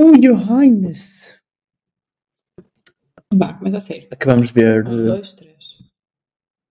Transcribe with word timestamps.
Hello, 0.00 0.14
Your 0.16 0.38
Highness. 0.38 1.36
Vá, 3.34 3.52
começa 3.52 3.76
a 3.76 3.80
sério. 3.80 4.08
Acabamos 4.10 4.48
de 4.48 4.54
ver. 4.54 4.86
Um, 4.86 5.02
eh, 5.02 5.04
dois, 5.04 5.34
três. 5.34 5.76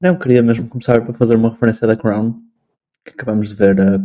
Não, 0.01 0.17
queria 0.17 0.41
mesmo 0.41 0.67
começar 0.67 0.99
para 1.05 1.13
fazer 1.13 1.35
uma 1.35 1.51
referência 1.51 1.85
da 1.85 1.95
Crown. 1.95 2.41
Que 3.05 3.11
acabamos 3.11 3.49
de 3.49 3.55
ver 3.55 3.79
a 3.79 3.99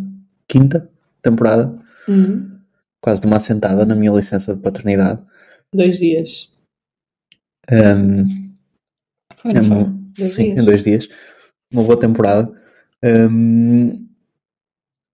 quinta 0.46 0.93
temporada. 1.22 1.75
Uhum. 2.07 2.61
Quase 3.02 3.22
de 3.22 3.26
uma 3.26 3.36
assentada 3.36 3.86
na 3.86 3.95
minha 3.95 4.12
licença 4.12 4.54
de 4.54 4.61
paternidade. 4.61 5.22
Dois 5.72 5.98
dias. 6.00 6.52
Um, 7.72 8.27
Foi, 9.36 9.52
É 9.52 9.61
uma- 9.63 9.85
Dois 10.18 10.32
sim, 10.35 10.44
dias. 10.52 10.58
em 10.58 10.64
dois 10.66 10.85
dias. 10.85 11.08
Uma 11.72 11.82
boa 11.85 11.99
temporada. 11.99 12.52
Um, 13.02 14.07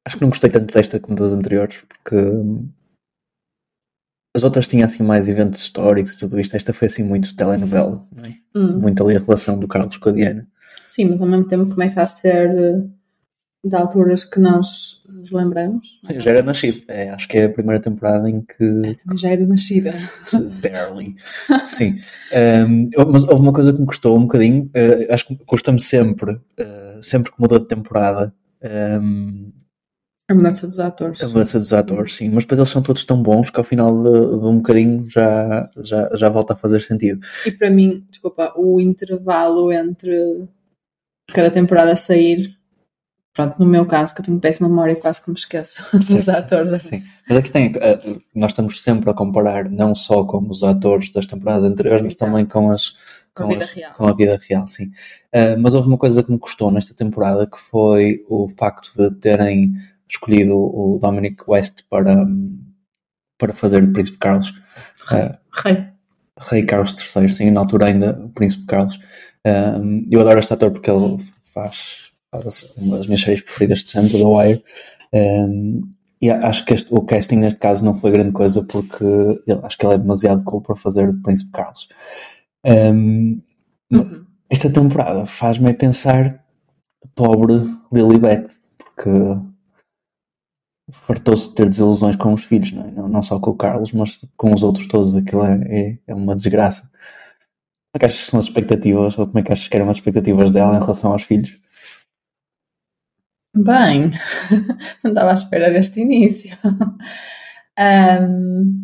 acho 0.04 0.16
que 0.16 0.22
não 0.22 0.30
gostei 0.30 0.50
tanto 0.50 0.74
desta 0.74 0.98
como 0.98 1.16
das 1.16 1.32
anteriores, 1.32 1.84
porque 1.88 2.16
as 4.34 4.44
outras 4.44 4.66
tinham 4.66 4.84
assim 4.84 5.02
mais 5.02 5.28
eventos 5.28 5.60
históricos 5.60 6.14
e 6.14 6.18
tudo 6.18 6.38
isto. 6.38 6.56
Esta 6.56 6.72
foi 6.72 6.88
assim 6.88 7.02
muito 7.02 7.34
telenovela, 7.34 8.04
não 8.14 8.24
é? 8.24 8.34
Hum. 8.54 8.78
Muito 8.78 9.04
ali 9.04 9.16
a 9.16 9.20
relação 9.20 9.58
do 9.58 9.66
Carlos 9.66 9.96
com 9.96 10.08
a 10.08 10.12
Diana. 10.12 10.46
Sim, 10.86 11.06
mas 11.06 11.20
ao 11.20 11.28
mesmo 11.28 11.46
tempo 11.46 11.72
começa 11.72 12.02
a 12.02 12.06
ser 12.06 12.50
eh, 12.50 12.82
de 13.64 13.76
alturas 13.76 14.24
que 14.24 14.40
nós 14.40 15.02
nos 15.08 15.30
lembramos. 15.30 16.00
Sim, 16.04 16.20
já 16.20 16.30
era 16.30 16.42
nascido. 16.42 16.82
É, 16.88 17.10
acho 17.10 17.28
que 17.28 17.38
é 17.38 17.44
a 17.44 17.50
primeira 17.50 17.80
temporada 17.80 18.28
em 18.28 18.40
que. 18.40 18.62
Eu 18.64 18.96
também 18.96 19.16
já 19.16 19.30
era 19.30 19.46
nascida. 19.46 19.94
Barely. 20.62 21.14
Sim. 21.64 21.98
Um, 22.68 22.90
mas 23.12 23.24
houve 23.24 23.42
uma 23.42 23.52
coisa 23.52 23.72
que 23.72 23.80
me 23.80 23.86
custou 23.86 24.16
um 24.16 24.22
bocadinho. 24.22 24.64
uh, 24.64 25.12
acho 25.12 25.26
que 25.26 25.36
custa-me 25.44 25.80
sempre, 25.80 26.32
uh, 26.32 27.02
sempre 27.02 27.32
que 27.32 27.40
muda 27.40 27.58
de 27.58 27.66
temporada, 27.66 28.32
um, 29.00 29.52
A 30.30 30.34
mudança 30.34 30.66
dos 30.66 30.78
atores. 30.78 31.20
a 31.22 31.26
mudança 31.28 31.58
dos 31.58 31.72
atores, 31.72 32.14
sim. 32.14 32.30
Mas 32.30 32.44
depois 32.44 32.58
eles 32.60 32.70
são 32.70 32.80
todos 32.82 33.04
tão 33.04 33.20
bons 33.22 33.50
que 33.50 33.58
ao 33.58 33.64
final 33.64 33.92
de, 34.02 34.10
de 34.40 34.46
um 34.46 34.56
bocadinho 34.58 35.08
já, 35.08 35.68
já, 35.82 36.08
já 36.14 36.28
volta 36.28 36.52
a 36.52 36.56
fazer 36.56 36.80
sentido. 36.80 37.20
E 37.44 37.50
para 37.50 37.68
mim, 37.70 38.04
desculpa, 38.08 38.52
o 38.56 38.80
intervalo 38.80 39.72
entre 39.72 40.46
cada 41.32 41.50
temporada 41.50 41.96
sair, 41.96 42.54
pronto, 43.34 43.56
no 43.58 43.66
meu 43.66 43.84
caso, 43.86 44.14
que 44.14 44.20
eu 44.20 44.24
tenho 44.24 44.38
péssima 44.38 44.68
memória, 44.68 44.94
quase 44.96 45.20
que 45.22 45.30
me 45.30 45.36
esqueço 45.36 45.84
dos 45.96 46.28
atores. 46.28 46.82
Sim. 46.82 47.02
Mas 47.28 47.38
aqui 47.38 47.50
tem. 47.50 47.72
uh, 47.72 48.20
nós 48.34 48.52
estamos 48.52 48.80
sempre 48.82 49.10
a 49.10 49.14
comparar 49.14 49.68
não 49.68 49.94
só 49.96 50.24
com 50.24 50.48
os 50.48 50.62
atores 50.62 51.10
das 51.10 51.26
temporadas 51.26 51.64
anteriores, 51.64 52.02
mas 52.02 52.14
Exato. 52.14 52.30
também 52.30 52.46
com 52.46 52.70
as. 52.70 52.94
Com 53.34 53.44
a 53.44 53.48
vida 53.48 53.64
as- 53.64 53.72
real. 53.72 53.92
com 53.94 54.06
a 54.06 54.12
vida 54.14 54.40
real, 54.48 54.68
sim. 54.68 54.86
Uh, 55.34 55.58
mas 55.60 55.74
houve 55.74 55.88
uma 55.88 55.98
coisa 55.98 56.22
que 56.22 56.30
me 56.32 56.38
custou 56.38 56.70
nesta 56.70 56.94
temporada 56.94 57.46
que 57.48 57.58
foi 57.58 58.24
o 58.28 58.48
facto 58.56 58.92
de 58.96 59.10
terem 59.20 59.72
escolhido 60.10 60.54
o 60.56 60.98
Dominic 61.00 61.42
West 61.48 61.82
para, 61.88 62.14
hum, 62.24 62.58
para 63.38 63.52
fazer 63.52 63.82
o 63.82 63.92
Príncipe 63.92 64.18
Carlos. 64.18 64.50
Uh, 65.10 65.36
Rei. 65.64 65.86
Rei 66.38 66.64
Carlos 66.64 66.94
III, 67.16 67.28
sim, 67.28 67.50
na 67.50 67.60
altura 67.60 67.86
ainda 67.86 68.18
o 68.24 68.28
Príncipe 68.30 68.66
Carlos. 68.66 68.98
Um, 69.46 70.06
eu 70.10 70.20
adoro 70.20 70.38
este 70.38 70.52
ator 70.52 70.70
porque 70.70 70.90
ele 70.90 71.18
faz, 71.54 72.10
faz 72.32 72.72
uma 72.76 72.96
das 72.98 73.06
minhas 73.06 73.20
séries 73.20 73.42
preferidas 73.42 73.80
de 73.84 73.90
sempre, 73.90 74.12
The 74.18 74.24
Wire. 74.24 74.64
Um, 75.12 75.90
e 76.22 76.30
a- 76.30 76.46
acho 76.46 76.64
que 76.64 76.74
este- 76.74 76.92
o 76.94 77.02
casting 77.02 77.36
neste 77.36 77.58
caso 77.60 77.84
não 77.84 77.98
foi 77.98 78.10
grande 78.10 78.32
coisa 78.32 78.62
porque 78.62 79.04
ele- 79.04 79.60
acho 79.62 79.76
que 79.78 79.84
ele 79.86 79.94
é 79.94 79.98
demasiado 79.98 80.44
cool 80.44 80.60
para 80.62 80.76
fazer 80.76 81.08
o 81.08 81.22
Príncipe 81.22 81.50
Carlos. 81.52 81.88
Um, 82.64 83.40
Uhum. 83.92 84.24
esta 84.48 84.70
temporada 84.70 85.26
faz-me 85.26 85.72
pensar 85.74 86.44
pobre 87.14 87.54
Lilibet, 87.92 88.46
porque 88.78 89.10
fartou-se 90.92 91.48
de 91.48 91.54
ter 91.54 91.68
desilusões 91.68 92.16
com 92.16 92.32
os 92.34 92.44
filhos, 92.44 92.72
não, 92.72 92.84
é? 92.84 92.90
não, 92.90 93.08
não 93.08 93.22
só 93.22 93.38
com 93.38 93.50
o 93.50 93.56
Carlos, 93.56 93.92
mas 93.92 94.18
com 94.36 94.54
os 94.54 94.62
outros 94.62 94.86
todos. 94.86 95.14
Aquilo 95.14 95.44
é, 95.44 95.60
é, 95.68 95.98
é 96.06 96.14
uma 96.14 96.36
desgraça. 96.36 96.82
Como 96.82 97.96
é 97.96 97.98
que 97.98 98.06
achas 98.06 98.20
que 98.22 98.30
são 98.30 98.38
as 98.40 98.46
expectativas, 98.46 99.18
ou 99.18 99.26
como 99.26 99.38
é 99.38 99.42
que 99.42 99.52
achas 99.52 99.68
que 99.68 99.76
eram 99.76 99.90
as 99.90 99.96
expectativas 99.96 100.52
dela 100.52 100.76
em 100.76 100.80
relação 100.80 101.12
aos 101.12 101.22
filhos? 101.22 101.58
Bem, 103.54 104.12
não 105.02 105.10
estava 105.10 105.30
à 105.30 105.34
espera 105.34 105.70
deste 105.70 106.00
início. 106.00 106.56
Ahm, 107.76 108.82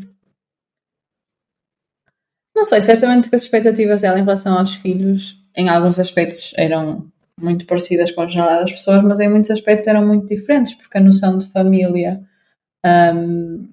não 2.57 2.65
sei, 2.65 2.81
certamente 2.81 3.29
que 3.29 3.37
as 3.37 3.43
expectativas 3.43 4.01
dela 4.01 4.19
em 4.19 4.23
relação 4.23 4.59
aos 4.59 4.75
filhos, 4.75 5.37
em 5.55 5.69
alguns 5.69 5.99
aspectos, 5.99 6.53
eram 6.57 7.13
muito 7.39 7.67
parecidas 7.67 8.11
com 8.11 8.23
a 8.23 8.29
geral 8.29 8.61
das 8.61 8.73
pessoas, 8.73 9.03
mas 9.03 9.21
em 9.21 9.29
muitos 9.29 9.51
aspectos 9.51 9.87
eram 9.87 10.07
muito 10.07 10.27
diferentes, 10.27 10.75
porque 10.75 10.99
a 10.99 11.01
noção 11.01 11.39
de 11.39 11.47
família, 11.51 12.21
ahm, 12.85 13.69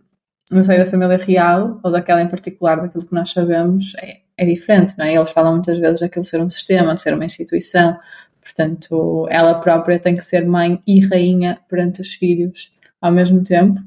não 0.51 0.63
sei, 0.63 0.77
da 0.77 0.85
família 0.85 1.17
real, 1.17 1.79
ou 1.83 1.91
daquela 1.91 2.21
em 2.21 2.27
particular, 2.27 2.81
daquilo 2.81 3.05
que 3.05 3.13
nós 3.13 3.31
sabemos, 3.31 3.93
é, 3.99 4.19
é 4.37 4.45
diferente, 4.45 4.93
não 4.97 5.05
é? 5.05 5.15
Eles 5.15 5.31
falam 5.31 5.53
muitas 5.53 5.77
vezes 5.77 6.01
daquilo 6.01 6.25
ser 6.25 6.41
um 6.41 6.49
sistema, 6.49 6.93
de 6.93 7.01
ser 7.01 7.13
uma 7.13 7.25
instituição, 7.25 7.97
Portanto, 8.43 9.25
ela 9.29 9.59
própria 9.59 9.97
tem 9.97 10.15
que 10.15 10.23
ser 10.23 10.45
mãe 10.45 10.81
e 10.85 10.99
rainha 10.99 11.59
perante 11.69 12.01
os 12.01 12.13
filhos 12.13 12.71
ao 13.01 13.11
mesmo 13.11 13.41
tempo. 13.41 13.81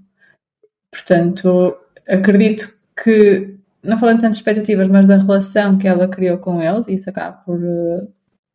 Portanto, 0.91 1.77
acredito 2.09 2.75
que, 3.03 3.59
não 3.83 3.99
falando 3.99 4.21
tanto 4.21 4.33
de 4.33 4.39
expectativas, 4.39 4.89
mas 4.89 5.07
da 5.07 5.19
relação 5.19 5.77
que 5.77 5.87
ela 5.87 6.09
criou 6.09 6.39
com 6.39 6.63
eles, 6.63 6.89
e 6.89 6.95
isso 6.95 7.11
acaba 7.11 7.37
por 7.39 7.63
eh, 7.63 8.07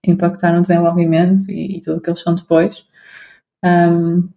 impactar 0.05 0.53
no 0.53 0.61
desenvolvimento 0.61 1.49
e, 1.51 1.77
e 1.77 1.81
tudo 1.81 1.97
o 1.97 2.01
que 2.01 2.09
eles 2.09 2.21
são 2.21 2.35
depois. 2.35 2.85
Um, 3.63 4.29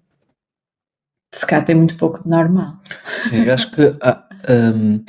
se 1.35 1.47
calhar 1.47 1.65
tem 1.65 1.75
muito 1.75 1.97
pouco 1.97 2.23
de 2.23 2.29
normal. 2.29 2.79
Sim, 3.19 3.45
eu 3.45 3.55
acho 3.55 3.71
que 3.71 3.83
hum, 3.83 5.05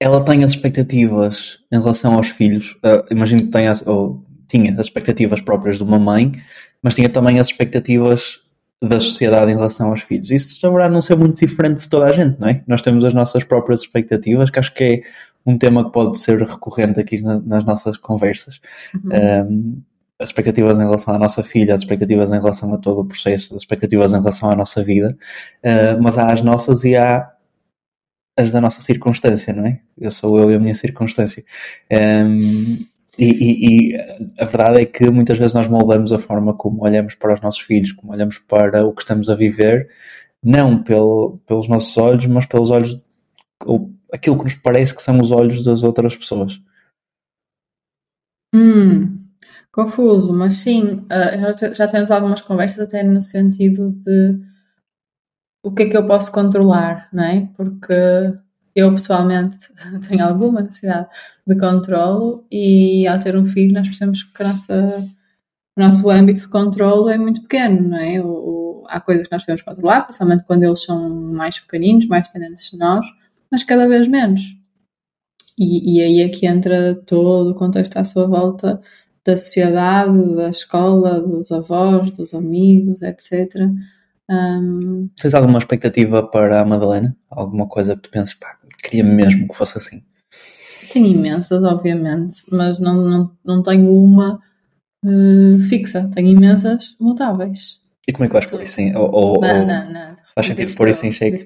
ela 0.00 0.24
tem 0.24 0.44
as 0.44 0.50
expectativas 0.50 1.58
em 1.72 1.78
relação 1.78 2.14
aos 2.14 2.28
filhos. 2.28 2.76
Ah, 2.82 3.04
imagino 3.10 3.42
que 3.42 3.50
tenha, 3.50 3.72
ou 3.86 4.24
tinha 4.46 4.72
as 4.74 4.86
expectativas 4.86 5.40
próprias 5.40 5.78
de 5.78 5.82
uma 5.82 5.98
mãe, 5.98 6.32
mas 6.82 6.94
tinha 6.94 7.08
também 7.08 7.38
as 7.38 7.48
expectativas 7.48 8.40
da 8.80 9.00
sociedade 9.00 9.50
em 9.50 9.56
relação 9.56 9.88
aos 9.88 10.02
filhos. 10.02 10.30
Isso 10.30 10.60
deverá 10.62 10.88
não 10.88 11.00
ser 11.00 11.16
muito 11.16 11.38
diferente 11.38 11.82
de 11.82 11.88
toda 11.88 12.06
a 12.06 12.12
gente, 12.12 12.38
não 12.38 12.48
é? 12.48 12.62
Nós 12.66 12.80
temos 12.80 13.04
as 13.04 13.12
nossas 13.12 13.42
próprias 13.42 13.80
expectativas, 13.80 14.50
que 14.50 14.58
acho 14.58 14.72
que 14.72 14.84
é 14.84 15.02
um 15.48 15.56
tema 15.58 15.84
que 15.84 15.92
pode 15.92 16.18
ser 16.18 16.38
recorrente 16.42 17.00
aqui 17.00 17.20
na- 17.22 17.40
nas 17.40 17.64
nossas 17.64 17.96
conversas. 17.96 18.60
Um, 19.04 19.80
as 20.20 20.28
expectativas 20.30 20.76
em 20.78 20.82
relação 20.82 21.14
à 21.14 21.18
nossa 21.18 21.42
filha, 21.42 21.74
as 21.74 21.80
expectativas 21.82 22.30
em 22.30 22.40
relação 22.40 22.74
a 22.74 22.78
todo 22.78 23.00
o 23.00 23.04
processo, 23.04 23.54
as 23.54 23.62
expectativas 23.62 24.12
em 24.12 24.18
relação 24.18 24.50
à 24.50 24.56
nossa 24.56 24.82
vida, 24.82 25.16
Uh, 25.64 26.00
mas 26.02 26.18
há 26.18 26.32
as 26.32 26.42
nossas 26.42 26.84
e 26.84 26.96
há 26.96 27.30
as 28.36 28.52
da 28.52 28.60
nossa 28.60 28.80
circunstância, 28.80 29.52
não 29.52 29.66
é? 29.66 29.80
Eu 29.98 30.12
sou 30.12 30.38
eu 30.38 30.50
e 30.50 30.54
a 30.54 30.60
minha 30.60 30.74
circunstância. 30.74 31.44
Um, 31.92 32.78
e, 33.18 33.26
e- 33.26 33.92
e 33.94 33.96
a 34.38 34.44
verdade 34.44 34.80
é 34.82 34.84
que 34.84 35.10
muitas 35.10 35.36
vezes 35.38 35.54
nós 35.54 35.66
moldamos 35.66 36.12
a 36.12 36.18
forma 36.18 36.54
como 36.54 36.84
olhamos 36.84 37.14
para 37.16 37.34
os 37.34 37.40
nossos 37.40 37.60
filhos, 37.60 37.90
como 37.92 38.12
olhamos 38.12 38.38
para 38.38 38.86
o 38.86 38.92
que 38.92 39.02
estamos 39.02 39.28
a 39.28 39.34
viver, 39.34 39.88
não 40.42 40.82
pelo, 40.82 41.40
pelos 41.46 41.66
nossos 41.68 41.96
olhos, 41.98 42.26
mas 42.26 42.46
pelos 42.46 42.70
olhos, 42.70 43.04
ou 43.64 43.90
aquilo 44.12 44.38
que 44.38 44.44
nos 44.44 44.54
parece 44.54 44.94
que 44.94 45.02
são 45.02 45.20
os 45.20 45.30
olhos 45.30 45.64
das 45.64 45.82
outras 45.82 46.16
pessoas. 46.16 46.60
Hum, 48.54 49.24
confuso, 49.70 50.32
mas 50.32 50.56
sim, 50.56 51.04
ah, 51.10 51.36
já, 51.36 51.52
te- 51.52 51.74
já 51.74 51.86
tivemos 51.86 52.10
algumas 52.10 52.40
conversas 52.40 52.78
até 52.80 53.02
no 53.02 53.22
sentido 53.22 53.90
de 53.92 54.40
o 55.62 55.72
que 55.72 55.82
é 55.84 55.88
que 55.90 55.96
eu 55.96 56.06
posso 56.06 56.32
controlar, 56.32 57.08
não 57.12 57.24
é? 57.24 57.48
Porque 57.56 57.92
eu 58.74 58.90
pessoalmente 58.92 59.56
tenho 60.08 60.24
alguma 60.24 60.62
necessidade 60.62 61.08
de 61.46 61.56
controlo 61.58 62.46
e 62.50 63.06
ao 63.06 63.18
ter 63.18 63.36
um 63.36 63.46
filho 63.46 63.74
nós 63.74 63.86
percebemos 63.86 64.22
que 64.22 64.42
nossa, 64.44 65.08
o 65.76 65.80
nosso 65.80 66.08
âmbito 66.10 66.40
de 66.40 66.48
controlo 66.48 67.08
é 67.08 67.18
muito 67.18 67.42
pequeno, 67.42 67.90
não 67.90 67.98
é? 67.98 68.20
O- 68.22 68.82
o- 68.82 68.84
há 68.88 69.00
coisas 69.00 69.26
que 69.26 69.32
nós 69.32 69.42
podemos 69.42 69.62
controlar, 69.62 70.02
principalmente 70.02 70.44
quando 70.44 70.62
eles 70.62 70.82
são 70.82 71.10
mais 71.10 71.58
pequeninos, 71.60 72.06
mais 72.06 72.26
dependentes 72.26 72.70
de 72.70 72.78
nós, 72.78 73.06
mas 73.50 73.62
cada 73.62 73.86
vez 73.88 74.06
menos. 74.08 74.42
E, 75.58 75.96
e 75.96 76.00
aí 76.00 76.20
é 76.20 76.28
que 76.28 76.46
entra 76.46 76.94
todo 77.06 77.50
o 77.50 77.54
contexto 77.54 77.96
à 77.96 78.04
sua 78.04 78.26
volta 78.26 78.80
da 79.24 79.36
sociedade, 79.36 80.34
da 80.36 80.48
escola, 80.50 81.20
dos 81.20 81.50
avós, 81.52 82.10
dos 82.12 82.32
amigos, 82.34 83.02
etc. 83.02 83.54
Hum, 84.30 85.08
Tens 85.20 85.34
alguma 85.34 85.58
expectativa 85.58 86.22
para 86.26 86.60
a 86.60 86.64
Madalena? 86.64 87.16
Alguma 87.30 87.66
coisa 87.66 87.96
que 87.96 88.02
tu 88.02 88.10
penses, 88.10 88.34
pá, 88.34 88.56
queria 88.82 89.02
mesmo 89.04 89.48
que 89.48 89.54
fosse 89.56 89.78
assim? 89.78 90.02
tenho 90.92 91.06
imensas, 91.06 91.62
obviamente, 91.64 92.36
mas 92.50 92.78
não, 92.78 92.94
não, 92.96 93.30
não 93.44 93.62
tenho 93.62 93.92
uma 93.92 94.40
eh, 95.04 95.58
fixa. 95.68 96.08
Tenho 96.14 96.28
imensas 96.28 96.96
mutáveis. 96.98 97.80
E 98.08 98.12
como 98.12 98.24
é 98.24 98.28
que 98.28 98.32
vais 98.32 98.46
pôr 98.46 98.62
isso 98.62 98.80
em, 98.80 98.96
ou, 98.96 99.10
ou- 99.12 99.40
Não, 99.42 99.66
não, 99.66 99.92
não. 99.92 100.16
faz 100.34 100.46
sentido 100.46 100.74
pôr 100.76 100.88
isso 100.88 101.04
em 101.04 101.12
xeque? 101.12 101.44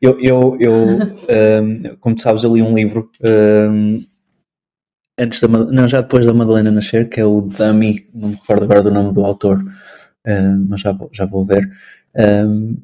Eu, 0.00 0.18
eu, 0.20 0.56
eu 0.60 0.74
um, 1.62 1.96
como 2.00 2.16
tu 2.16 2.22
sabes, 2.22 2.42
eu 2.42 2.54
li 2.54 2.62
um 2.62 2.74
livro 2.74 3.10
um, 3.22 3.98
antes 5.18 5.40
da 5.40 5.48
não, 5.48 5.88
já 5.88 6.00
depois 6.00 6.26
da 6.26 6.34
Madalena 6.34 6.70
nascer, 6.70 7.08
que 7.08 7.20
é 7.20 7.24
o 7.24 7.40
Dummy, 7.42 8.08
não 8.14 8.28
me 8.28 8.34
recordo 8.34 8.64
agora 8.64 8.82
do 8.82 8.90
nome 8.90 9.12
do 9.12 9.24
autor, 9.24 9.62
um, 10.26 10.66
mas 10.68 10.80
já 10.80 10.92
vou, 10.92 11.10
já 11.12 11.24
vou 11.24 11.44
ver. 11.44 11.68
Um, 12.16 12.76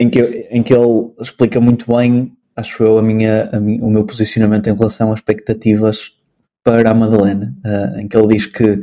em 0.00 0.10
que, 0.10 0.20
em 0.50 0.62
que 0.62 0.74
ele 0.74 1.12
explica 1.20 1.60
muito 1.60 1.86
bem, 1.92 2.36
acho 2.56 2.82
eu, 2.82 2.98
a 2.98 3.02
minha, 3.02 3.48
a 3.52 3.60
minha, 3.60 3.82
o 3.82 3.90
meu 3.90 4.04
posicionamento 4.04 4.68
em 4.68 4.74
relação 4.74 5.12
às 5.12 5.20
expectativas 5.20 6.12
para 6.64 6.90
a 6.90 6.94
Madalena, 6.94 7.54
uh, 7.64 7.98
em 8.00 8.08
que 8.08 8.16
ele 8.16 8.34
diz 8.34 8.46
que 8.46 8.80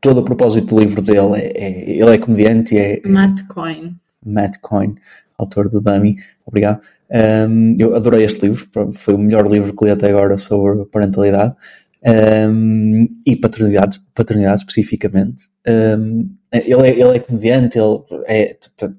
todo 0.00 0.20
o 0.20 0.24
propósito 0.24 0.74
do 0.74 0.80
livro 0.80 1.02
dele 1.02 1.36
é, 1.36 1.64
é 1.64 1.90
ele 1.90 2.10
é 2.10 2.18
comediante 2.18 2.74
e 2.74 2.78
é 2.78 3.02
Matt 3.04 3.46
Coyne 3.46 3.96
Matt 4.24 4.58
Coyne, 4.60 4.96
autor 5.38 5.68
do 5.68 5.80
Dummy, 5.80 6.16
obrigado 6.44 6.80
um, 7.10 7.74
eu 7.78 7.96
adorei 7.96 8.24
este 8.24 8.46
livro, 8.46 8.68
foi 8.92 9.14
o 9.14 9.18
melhor 9.18 9.46
livro 9.50 9.74
que 9.74 9.84
li 9.84 9.90
até 9.90 10.10
agora 10.10 10.36
sobre 10.36 10.84
parentalidade 10.86 11.54
um, 12.06 13.08
e 13.26 13.34
paternidade, 13.34 14.00
paternidade 14.14 14.60
especificamente. 14.60 15.48
Um, 15.66 16.30
ele, 16.52 16.86
é, 16.86 16.90
ele 16.90 17.16
é 17.16 17.18
comediante, 17.18 17.78
ele 17.78 18.04
é, 18.26 18.56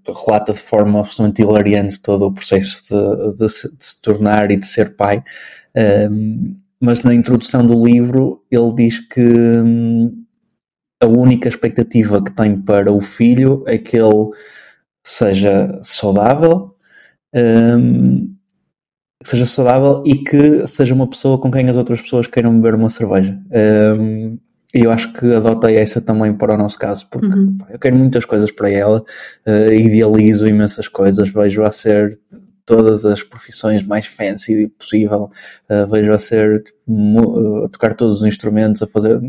relata 0.07 0.53
de 0.53 0.59
forma 0.59 0.99
absolutamente 0.99 1.41
hilariante 1.41 2.01
todo 2.01 2.25
o 2.25 2.33
processo 2.33 2.81
de, 2.89 3.37
de, 3.37 3.49
se, 3.49 3.67
de 3.69 3.83
se, 3.83 4.01
tornar 4.01 4.51
e 4.51 4.57
de 4.57 4.65
ser 4.65 4.95
pai. 4.95 5.23
Mas 6.81 7.03
na 7.03 7.13
introdução 7.13 7.65
do 7.65 7.83
livro 7.83 8.43
ele 8.49 8.73
diz 8.73 8.99
que 8.99 9.21
a 11.01 11.05
única 11.05 11.47
expectativa 11.47 12.23
que 12.23 12.31
tem 12.31 12.59
para 12.59 12.91
o 12.91 12.99
filho 12.99 13.63
é 13.67 13.77
que 13.77 13.97
ele 13.97 14.29
seja 15.03 15.79
saudável, 15.81 16.75
um, 17.35 18.33
seja 19.23 19.45
saudável 19.45 20.03
e 20.05 20.15
que 20.15 20.65
seja 20.67 20.93
uma 20.93 21.07
pessoa 21.07 21.37
com 21.39 21.51
quem 21.51 21.69
as 21.69 21.77
outras 21.77 22.01
pessoas 22.01 22.27
queiram 22.27 22.59
beber 22.59 22.75
uma 22.75 22.89
cerveja. 22.89 23.39
Um, 23.99 24.37
e 24.73 24.81
eu 24.83 24.91
acho 24.91 25.11
que 25.13 25.33
adotei 25.33 25.77
essa 25.77 25.99
também 25.99 26.31
para 26.33 26.53
o 26.53 26.57
nosso 26.57 26.77
caso, 26.77 27.07
porque 27.09 27.27
uhum. 27.27 27.57
eu 27.69 27.79
quero 27.79 27.95
muitas 27.95 28.23
coisas 28.23 28.51
para 28.51 28.69
ela, 28.69 29.03
uh, 29.47 29.73
idealizo 29.73 30.47
imensas 30.47 30.87
coisas, 30.87 31.29
vejo 31.29 31.63
a 31.63 31.71
ser 31.71 32.19
todas 32.65 33.03
as 33.03 33.23
profissões 33.23 33.81
mais 33.81 34.05
fancy 34.05 34.67
possível, 34.77 35.31
uh, 35.69 35.87
vejo 35.89 36.13
a 36.13 36.19
ser 36.19 36.63
uh, 36.87 37.65
a 37.65 37.69
tocar 37.69 37.95
todos 37.95 38.21
os 38.21 38.25
instrumentos, 38.25 38.83
a 38.83 38.87
fazer 38.87 39.19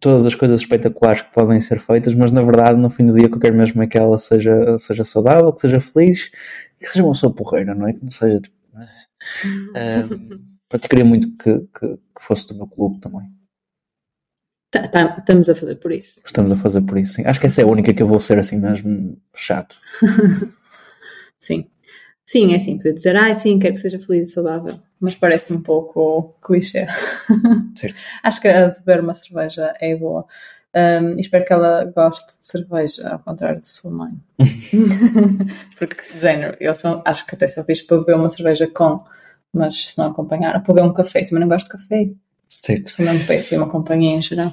todas 0.00 0.24
as 0.26 0.34
coisas 0.34 0.60
espetaculares 0.60 1.22
que 1.22 1.32
podem 1.32 1.60
ser 1.60 1.78
feitas, 1.78 2.14
mas 2.14 2.32
na 2.32 2.42
verdade, 2.42 2.78
no 2.78 2.90
fim 2.90 3.06
do 3.06 3.14
dia, 3.14 3.26
o 3.26 3.30
que 3.30 3.36
eu 3.36 3.40
quero 3.40 3.56
mesmo 3.56 3.82
é 3.82 3.86
que 3.86 3.98
ela 3.98 4.16
seja, 4.18 4.76
seja 4.78 5.04
saudável, 5.04 5.52
que 5.52 5.60
seja 5.60 5.80
feliz 5.80 6.30
e 6.80 6.84
que 6.84 6.88
seja 6.88 7.04
uma 7.04 7.12
pessoa 7.12 7.34
porreira, 7.34 7.74
não 7.74 7.88
é? 7.88 7.92
Que 7.92 8.04
não 8.04 8.10
seja 8.10 8.40
tipo, 8.40 8.56
um, 9.74 10.28
eu 10.72 10.80
queria 10.80 11.04
muito 11.04 11.36
que, 11.36 11.58
que, 11.58 11.96
que, 11.96 12.22
fosse 12.22 12.48
do 12.48 12.54
meu 12.54 12.66
clube 12.66 13.00
também. 13.00 13.28
Tá, 14.70 14.86
tá, 14.86 15.16
estamos 15.18 15.48
a 15.48 15.54
fazer 15.54 15.76
por 15.76 15.92
isso. 15.92 16.20
Estamos 16.24 16.52
a 16.52 16.56
fazer 16.56 16.82
por 16.82 16.98
isso, 16.98 17.14
sim. 17.14 17.22
Acho 17.24 17.40
que 17.40 17.46
essa 17.46 17.62
é 17.62 17.64
a 17.64 17.68
única 17.68 17.92
que 17.94 18.02
eu 18.02 18.06
vou 18.06 18.20
ser 18.20 18.38
assim 18.38 18.58
mesmo 18.58 19.20
chato. 19.34 19.78
sim. 21.38 21.70
Sim, 22.26 22.52
é 22.52 22.56
assim, 22.56 22.76
poder 22.76 22.92
dizer, 22.92 23.16
ah, 23.16 23.34
sim, 23.34 23.58
quero 23.58 23.74
que 23.74 23.80
seja 23.80 23.98
feliz 23.98 24.28
e 24.28 24.32
saudável, 24.32 24.78
mas 25.00 25.14
parece-me 25.14 25.58
um 25.58 25.62
pouco 25.62 26.34
clichê. 26.42 26.86
Certo. 27.76 28.02
Acho 28.22 28.40
que 28.40 28.48
a 28.48 28.68
de 28.68 28.80
beber 28.80 29.00
uma 29.00 29.14
cerveja 29.14 29.74
é 29.80 29.94
boa. 29.96 30.26
Um, 30.74 31.18
espero 31.18 31.44
que 31.44 31.52
ela 31.52 31.84
goste 31.86 32.38
de 32.38 32.44
cerveja, 32.44 33.08
ao 33.08 33.18
contrário 33.18 33.60
de 33.60 33.68
sua 33.68 33.90
mãe. 33.90 34.12
Porque, 35.78 36.18
género, 36.18 36.56
eu 36.60 36.74
só, 36.74 37.02
acho 37.04 37.26
que 37.26 37.34
até 37.34 37.48
só 37.48 37.64
fiz 37.64 37.82
para 37.82 37.98
beber 37.98 38.16
uma 38.16 38.28
cerveja 38.28 38.66
com, 38.66 39.02
mas 39.52 39.86
se 39.86 39.98
não 39.98 40.10
acompanhar, 40.10 40.62
para 40.62 40.74
beber 40.74 40.86
um 40.86 40.92
café, 40.92 41.24
também 41.24 41.40
não 41.40 41.48
gosto 41.48 41.66
de 41.66 41.72
café. 41.72 42.10
Certo. 42.48 42.90
Sou 42.90 43.04
mesmo 43.04 43.26
péssima 43.26 43.68
companhia 43.68 44.16
em 44.16 44.22
geral. 44.22 44.52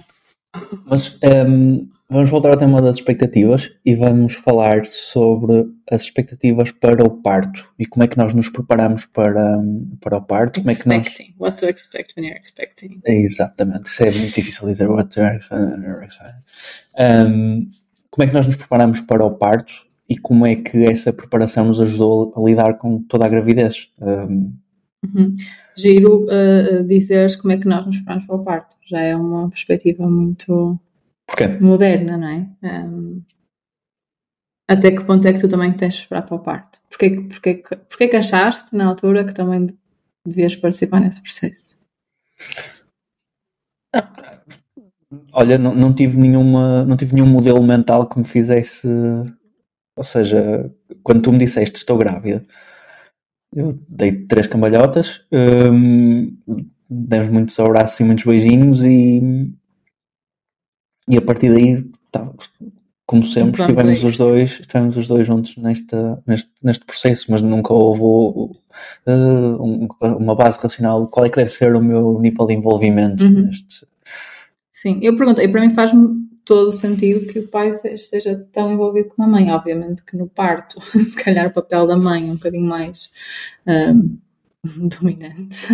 Mas 0.86 1.18
um, 1.48 1.88
vamos 2.10 2.30
voltar 2.30 2.52
ao 2.52 2.58
tema 2.58 2.82
das 2.82 2.98
expectativas 2.98 3.72
e 3.84 3.96
vamos 3.96 4.36
falar 4.36 4.86
sobre 4.86 5.66
as 5.90 6.04
expectativas 6.04 6.72
para 6.72 7.04
o 7.04 7.10
parto 7.22 7.72
e 7.80 7.86
como 7.86 8.04
é 8.04 8.08
que 8.08 8.18
nós 8.18 8.34
nos 8.34 8.50
preparamos 8.50 9.06
para, 9.06 9.58
para 10.00 10.18
o 10.18 10.22
parto. 10.22 10.60
Como 10.62 10.72
é 10.72 10.76
que 10.76 10.88
nós... 10.88 11.08
What 11.40 11.58
to 11.58 11.70
expect 11.70 12.14
when 12.16 12.28
you're 12.28 12.40
expecting. 12.40 13.02
Exatamente, 13.06 13.88
isso 13.88 14.04
é 14.04 14.12
muito 14.12 14.36
difícil 14.36 14.68
dizer. 14.68 14.90
What 14.90 15.10
to 15.16 15.22
expect. 15.22 15.56
Um, 16.98 17.70
como 18.10 18.24
é 18.24 18.28
que 18.28 18.34
nós 18.34 18.46
nos 18.46 18.56
preparamos 18.56 19.02
para 19.02 19.26
o 19.26 19.32
parto 19.32 19.74
e 20.08 20.18
como 20.18 20.46
é 20.46 20.56
que 20.56 20.86
essa 20.86 21.12
preparação 21.12 21.66
nos 21.66 21.82
ajudou 21.82 22.34
a 22.36 22.42
lidar 22.42 22.78
com 22.78 23.02
toda 23.02 23.26
a 23.26 23.30
gravidez? 23.30 23.90
Um, 24.00 24.54
Uhum. 25.14 25.36
Giro 25.78 26.26
uh, 26.26 26.84
dizeres 26.88 27.36
como 27.36 27.54
é 27.54 27.58
que 27.58 27.68
nós 27.68 27.86
nos 27.86 27.98
preparamos 27.98 28.26
para 28.26 28.36
o 28.36 28.44
parto. 28.44 28.76
Já 28.88 29.02
é 29.02 29.16
uma 29.16 29.50
perspectiva 29.50 30.10
muito 30.10 30.80
Moderna, 31.60 32.18
não 32.18 32.28
é? 32.28 32.48
Um, 32.64 33.24
até 34.70 34.92
que 34.92 35.04
ponto 35.04 35.28
é 35.28 35.34
que 35.34 35.40
tu 35.40 35.48
também 35.48 35.72
tens 35.74 35.94
de 35.94 36.02
esperar 36.02 36.24
para 36.24 36.36
o 36.36 36.40
parto? 36.40 36.80
Porquê, 36.90 37.10
porquê, 37.22 37.64
porquê 37.90 38.08
que 38.08 38.16
achaste 38.16 38.76
na 38.76 38.88
altura 38.88 39.26
que 39.26 39.34
também 39.34 39.68
devias 40.26 40.56
participar 40.56 41.00
nesse 41.02 41.22
processo? 41.22 41.78
Olha, 45.32 45.58
não, 45.58 45.76
não, 45.76 45.94
tive 45.94 46.18
nenhuma, 46.18 46.84
não 46.84 46.98
tive 46.98 47.14
nenhum 47.14 47.28
modelo 47.28 47.62
mental 47.64 48.10
que 48.10 48.18
me 48.18 48.26
fizesse. 48.26 48.88
Ou 49.96 50.04
seja, 50.04 50.72
quando 51.04 51.22
tu 51.22 51.32
me 51.32 51.38
disseste 51.38 51.78
estou 51.78 51.98
grávida, 51.98 52.46
eu 53.54 53.72
dei 53.88 54.26
três 54.26 54.48
cambalhotas, 54.48 55.26
um, 55.32 56.36
demos 56.90 57.30
muitos 57.30 57.58
abraços 57.60 58.00
e 58.00 58.04
muitos 58.04 58.26
beijinhos 58.26 58.84
e, 58.84 59.54
e 61.08 61.18
a 61.18 61.22
partir 61.22 61.50
daí, 61.50 61.84
tá, 62.12 62.30
como 63.06 63.24
sempre, 63.24 63.62
estivemos 63.62 64.04
os 64.04 64.18
dois, 64.18 64.60
estivemos 64.60 64.98
os 64.98 65.08
dois 65.08 65.28
juntos 65.28 65.56
nesta, 65.58 66.22
neste, 66.26 66.50
neste 66.64 66.86
processo, 66.86 67.32
mas 67.32 67.42
nunca 67.42 67.72
houve 67.72 68.02
uh, 68.02 69.64
um, 69.64 69.88
uma 70.02 70.36
base 70.36 70.60
racional. 70.60 71.08
Qual 71.08 71.26
é 71.26 71.30
que 71.30 71.36
deve 71.36 71.52
ser 71.52 71.76
o 71.76 71.82
meu 71.82 72.20
nível 72.20 72.48
de 72.48 72.56
envolvimento 72.56 73.24
uhum. 73.24 73.46
neste? 73.46 73.86
Sim, 74.72 75.00
eu 75.04 75.16
perguntei, 75.16 75.48
para 75.48 75.62
mim 75.62 75.70
faz-me 75.70 76.26
todo 76.44 76.70
o 76.70 76.72
sentido 76.72 77.26
que 77.26 77.40
o 77.40 77.48
pai 77.48 77.72
esteja 77.86 78.48
tão 78.52 78.72
envolvido 78.72 79.10
com 79.10 79.24
a 79.24 79.28
mãe. 79.28 79.52
Obviamente 79.52 80.04
que 80.04 80.16
no 80.16 80.28
parto, 80.28 80.80
se 80.94 81.16
calhar 81.16 81.48
o 81.48 81.54
papel 81.54 81.88
da 81.88 81.96
mãe 81.96 82.30
é 82.30 82.32
um 82.32 82.36
bocadinho 82.36 82.68
mais 82.68 83.12
um, 83.68 84.18
dominante, 85.00 85.68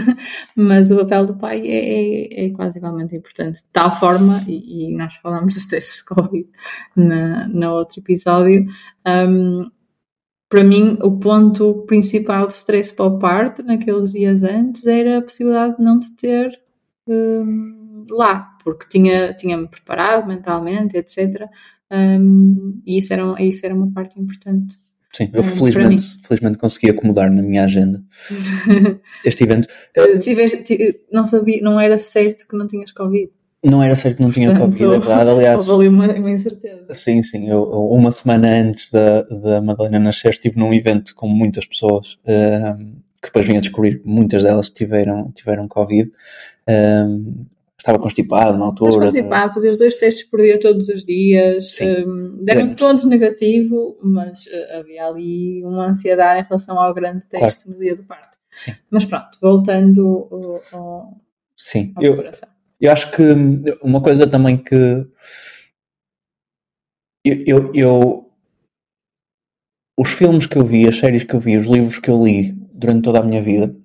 mas 0.56 0.92
o 0.92 0.98
papel 0.98 1.26
do 1.26 1.36
pai 1.36 1.62
é, 1.62 2.44
é, 2.44 2.46
é, 2.46 2.50
quase 2.52 2.78
igualmente 2.78 3.16
importante. 3.16 3.58
De 3.58 3.70
tal 3.72 3.96
forma, 3.98 4.44
e, 4.48 4.86
e 4.86 4.96
nós 4.96 5.16
falamos 5.16 5.56
dos 5.56 5.66
testes 5.66 5.98
de 5.98 6.06
Covid 6.06 6.50
na, 6.96 7.74
outro 7.74 8.00
episódio, 8.00 8.66
um, 9.08 9.70
para 10.50 10.64
mim 10.64 10.98
o 11.02 11.18
ponto 11.18 11.86
principal 11.88 12.48
de 12.48 12.54
stress 12.54 12.94
para 12.94 13.06
o 13.06 13.18
parto 13.18 13.64
naqueles 13.64 14.12
dias 14.12 14.44
antes 14.44 14.86
era 14.86 15.20
a 15.20 15.22
possibilidade 15.22 15.78
de 15.78 15.84
não 15.84 16.00
te 16.00 16.16
ter 16.16 16.60
um, 17.08 18.06
lá, 18.10 18.58
porque 18.64 18.88
tinha, 18.90 19.34
tinha-me 19.34 19.68
preparado 19.68 20.28
mentalmente, 20.28 20.98
etc. 20.98 21.48
Um, 21.90 22.82
e 22.86 22.98
isso 22.98 23.14
era, 23.14 23.42
isso 23.42 23.66
era 23.66 23.74
uma 23.74 23.92
parte 23.92 24.20
importante. 24.20 24.76
Sim, 25.14 25.30
eu 25.34 25.44
felizmente, 25.44 26.18
felizmente 26.26 26.58
consegui 26.58 26.90
acomodar 26.90 27.32
na 27.32 27.42
minha 27.42 27.66
agenda 27.66 28.02
este 29.26 29.44
evento. 29.44 29.68
Tiveste, 30.22 30.64
não 31.12 31.26
sabia, 31.26 31.62
não 31.62 31.80
era 31.80 31.98
certo 31.98 32.48
que 32.48 32.56
não 32.56 32.66
tinhas 32.66 32.92
Covid. 32.92 33.30
Não 33.64 33.84
era 33.84 33.96
certo 33.96 34.18
que 34.18 34.24
não 34.24 34.32
tinha 34.32 34.58
Covid, 34.58 34.84
é 34.84 34.88
verdade. 34.88 35.30
Aliás, 35.30 35.68
houve 35.68 35.88
uma, 35.88 36.08
uma 36.08 36.32
incerteza. 36.32 36.94
Sim, 36.94 37.22
sim. 37.22 37.50
Eu, 37.50 37.64
uma 37.64 38.12
semana 38.12 38.48
antes 38.48 38.90
da, 38.90 39.22
da 39.24 39.62
Madalena 39.62 40.00
nascer, 40.00 40.32
estive 40.32 40.58
num 40.58 40.74
evento 40.74 41.14
com 41.14 41.28
muitas 41.28 41.66
pessoas 41.66 42.18
que 43.22 43.28
depois 43.28 43.46
vim 43.46 43.58
a 43.58 43.60
descobrir 43.60 44.00
que 44.00 44.08
muitas 44.08 44.44
delas 44.44 44.70
tiveram, 44.70 45.32
tiveram 45.32 45.68
Covid. 45.68 46.12
Um, 46.68 47.46
estava 47.82 47.98
constipado 47.98 48.58
na 48.58 48.66
altura. 48.66 48.92
Estava 48.92 49.06
constipado, 49.06 49.54
fazia 49.54 49.72
os 49.72 49.78
dois 49.78 49.98
testes 49.98 50.24
por 50.30 50.40
dia 50.40 50.60
todos 50.60 50.88
os 50.88 51.04
dias, 51.04 51.78
um, 51.82 52.44
deram 52.44 52.74
todos 52.74 53.04
negativo, 53.04 53.98
mas 54.04 54.46
uh, 54.46 54.80
havia 54.80 55.08
ali 55.08 55.64
uma 55.64 55.88
ansiedade 55.88 56.42
em 56.42 56.44
relação 56.44 56.80
ao 56.80 56.94
grande 56.94 57.26
teste 57.26 57.64
claro. 57.64 57.78
no 57.78 57.84
dia 57.84 57.96
do 57.96 58.04
parto. 58.04 58.38
Sim. 58.52 58.74
Mas 58.90 59.06
pronto, 59.06 59.38
voltando 59.42 60.28
ao, 60.32 60.80
ao 60.80 61.18
Sim, 61.56 61.94
eu, 62.00 62.24
eu 62.80 62.92
acho 62.92 63.12
que 63.12 63.24
uma 63.84 64.02
coisa 64.02 64.28
também 64.28 64.58
que 64.58 64.76
eu, 67.24 67.44
eu, 67.46 67.72
eu, 67.74 68.32
os 69.98 70.12
filmes 70.12 70.46
que 70.48 70.58
eu 70.58 70.66
vi, 70.66 70.88
as 70.88 70.98
séries 70.98 71.24
que 71.24 71.34
eu 71.34 71.40
vi, 71.40 71.58
os 71.58 71.68
livros 71.68 72.00
que 72.00 72.10
eu 72.10 72.24
li 72.24 72.52
durante 72.74 73.04
toda 73.04 73.20
a 73.20 73.24
minha 73.24 73.42
vida, 73.42 73.76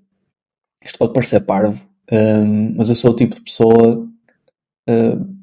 isto 0.83 0.99
pode 0.99 1.13
parecer 1.13 1.41
parvo, 1.41 1.87
um, 2.13 2.75
mas 2.77 2.89
eu 2.89 2.95
sou 2.95 3.11
o 3.11 3.17
tipo 3.17 3.35
de 3.35 3.41
pessoa 3.41 4.09
uh, 4.89 5.37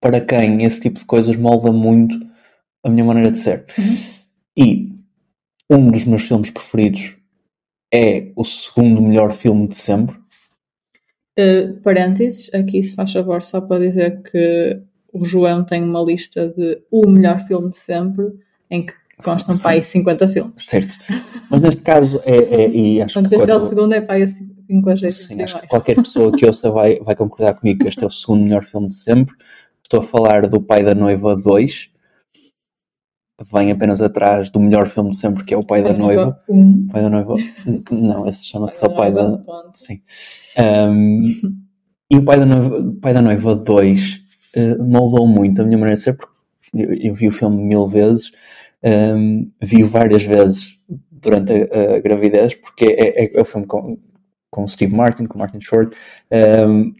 para 0.00 0.20
quem 0.20 0.64
esse 0.64 0.80
tipo 0.80 0.98
de 0.98 1.04
coisas 1.04 1.36
molda 1.36 1.72
muito 1.72 2.18
a 2.84 2.90
minha 2.90 3.04
maneira 3.04 3.30
de 3.30 3.38
ser. 3.38 3.66
Uhum. 3.78 3.96
E 4.56 4.92
um 5.70 5.90
dos 5.90 6.04
meus 6.04 6.22
filmes 6.22 6.50
preferidos 6.50 7.16
é 7.92 8.32
o 8.36 8.44
segundo 8.44 9.02
melhor 9.02 9.32
filme 9.32 9.68
de 9.68 9.76
sempre. 9.76 10.16
Uh, 11.38 11.80
parênteses, 11.82 12.52
aqui 12.52 12.82
se 12.82 12.94
faz 12.94 13.12
favor 13.12 13.42
só 13.42 13.60
para 13.60 13.86
dizer 13.86 14.22
que 14.22 14.82
o 15.12 15.24
João 15.24 15.64
tem 15.64 15.82
uma 15.82 16.02
lista 16.02 16.48
de 16.48 16.82
o 16.90 17.08
melhor 17.08 17.46
filme 17.46 17.70
de 17.70 17.76
sempre, 17.76 18.26
em 18.70 18.84
que 18.84 18.92
constam 19.22 19.56
para 19.58 19.72
aí 19.72 19.82
50 19.82 20.28
filmes. 20.28 20.52
Certo. 20.56 20.96
Mas 21.50 21.60
neste 21.60 21.82
caso 21.82 22.20
é, 22.24 22.36
é 22.36 22.70
e 22.70 23.02
acho 23.02 23.14
Quando 23.14 23.28
que 23.28 23.36
quando, 23.36 23.50
é 23.50 23.54
o 23.54 23.60
segundo 23.60 23.92
é 23.94 24.00
para 24.00 24.16
aí 24.16 24.26
50 24.68 25.10
Sim, 25.10 25.42
acho 25.42 25.60
que 25.60 25.66
qualquer 25.66 25.96
pessoa 25.96 26.30
que 26.30 26.44
ouça 26.44 26.70
vai, 26.70 27.00
vai 27.00 27.16
concordar 27.16 27.54
comigo 27.54 27.80
que 27.80 27.88
este 27.88 28.04
é 28.04 28.06
o 28.06 28.10
segundo 28.10 28.44
melhor 28.44 28.62
filme 28.62 28.88
de 28.88 28.94
sempre. 28.94 29.34
Estou 29.82 30.00
a 30.00 30.02
falar 30.02 30.46
do 30.46 30.60
Pai 30.60 30.84
da 30.84 30.94
Noiva 30.94 31.34
2. 31.34 31.90
Vem 33.50 33.70
apenas 33.70 34.02
atrás 34.02 34.50
do 34.50 34.60
melhor 34.60 34.86
filme 34.86 35.10
de 35.10 35.16
sempre, 35.16 35.44
que 35.44 35.54
é 35.54 35.56
o 35.56 35.64
Pai, 35.64 35.82
pai 35.82 35.92
da 35.92 35.98
Noiva. 35.98 36.38
Um. 36.48 36.86
Pai 36.88 37.00
da 37.00 37.08
Noiva. 37.08 37.36
Não, 37.90 38.26
esse 38.26 38.44
chama-se 38.44 38.78
só 38.78 38.88
Pai 38.90 39.10
da. 39.10 39.42
Sim. 39.72 40.02
Um, 40.58 41.22
e 42.10 42.16
o 42.16 42.24
Pai 42.24 42.38
da 42.38 42.44
Noiva, 42.44 42.96
Pai 43.00 43.14
da 43.14 43.22
Noiva 43.22 43.54
2 43.54 44.14
uh, 44.14 44.18
eh, 44.54 44.76
moldou 44.76 45.26
muito 45.26 45.62
a 45.62 45.64
minha 45.64 45.78
maneira 45.78 45.96
de 45.96 46.02
ser, 46.02 46.14
porque 46.14 46.34
eu, 46.74 46.92
eu 46.94 47.14
vi 47.14 47.28
o 47.28 47.32
filme 47.32 47.62
mil 47.62 47.86
vezes, 47.86 48.30
um, 48.82 49.50
vi-o 49.62 49.86
várias 49.86 50.22
vezes 50.24 50.78
durante 51.10 51.52
a, 51.52 51.96
a 51.96 52.00
gravidez, 52.00 52.54
porque 52.54 52.84
é, 52.86 53.24
é, 53.24 53.38
é 53.38 53.40
o 53.40 53.44
filme 53.44 53.66
com, 53.66 53.98
com 54.50 54.66
Steve 54.66 54.94
Martin, 54.94 55.26
com 55.26 55.38
Martin 55.38 55.60
Short, 55.60 55.96
um, 56.68 56.92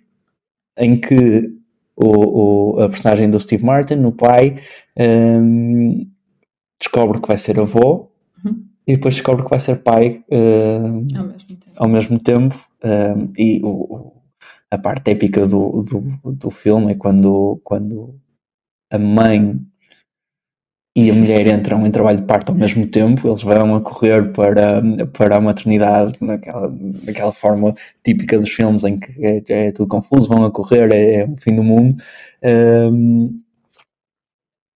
em 0.78 0.96
que 0.96 1.50
o, 1.96 2.76
o, 2.76 2.82
a 2.82 2.88
personagem 2.88 3.28
do 3.30 3.40
Steve 3.40 3.64
Martin, 3.64 4.04
o 4.04 4.12
pai, 4.12 4.56
um, 4.98 6.08
descobre 6.78 7.20
que 7.20 7.28
vai 7.28 7.36
ser 7.36 7.58
avô 7.58 8.10
uhum. 8.44 8.64
e 8.86 8.94
depois 8.94 9.14
descobre 9.14 9.42
que 9.42 9.50
vai 9.50 9.58
ser 9.58 9.82
pai 9.82 10.24
uh, 10.30 11.16
ao 11.16 11.26
mesmo 11.26 11.38
tempo, 11.56 11.72
ao 11.76 11.88
mesmo 11.88 12.18
tempo 12.18 12.68
uh, 12.84 13.26
e 13.36 13.60
o, 13.64 14.12
a 14.70 14.78
parte 14.78 15.10
épica 15.10 15.46
do, 15.46 15.82
do, 15.82 16.32
do 16.32 16.50
filme 16.50 16.92
é 16.92 16.94
quando, 16.94 17.60
quando 17.64 18.14
a 18.90 18.98
mãe 18.98 19.60
e 21.00 21.10
a 21.12 21.14
mulher 21.14 21.46
entram 21.46 21.86
em 21.86 21.92
trabalho 21.92 22.18
de 22.18 22.24
parto 22.24 22.50
ao 22.50 22.58
mesmo 22.58 22.84
tempo, 22.84 23.28
eles 23.28 23.44
vão 23.44 23.76
a 23.76 23.80
correr 23.80 24.32
para, 24.32 24.82
para 25.12 25.36
a 25.36 25.40
maternidade 25.40 26.14
naquela, 26.20 26.76
naquela 27.04 27.30
forma 27.30 27.72
típica 28.02 28.36
dos 28.36 28.50
filmes 28.50 28.82
em 28.82 28.98
que 28.98 29.24
é, 29.24 29.42
é 29.48 29.70
tudo 29.70 29.86
confuso, 29.86 30.28
vão 30.28 30.44
a 30.44 30.50
correr, 30.50 30.90
é, 30.90 31.20
é 31.20 31.24
o 31.24 31.36
fim 31.36 31.54
do 31.54 31.62
mundo. 31.62 32.02
Um, 32.42 33.40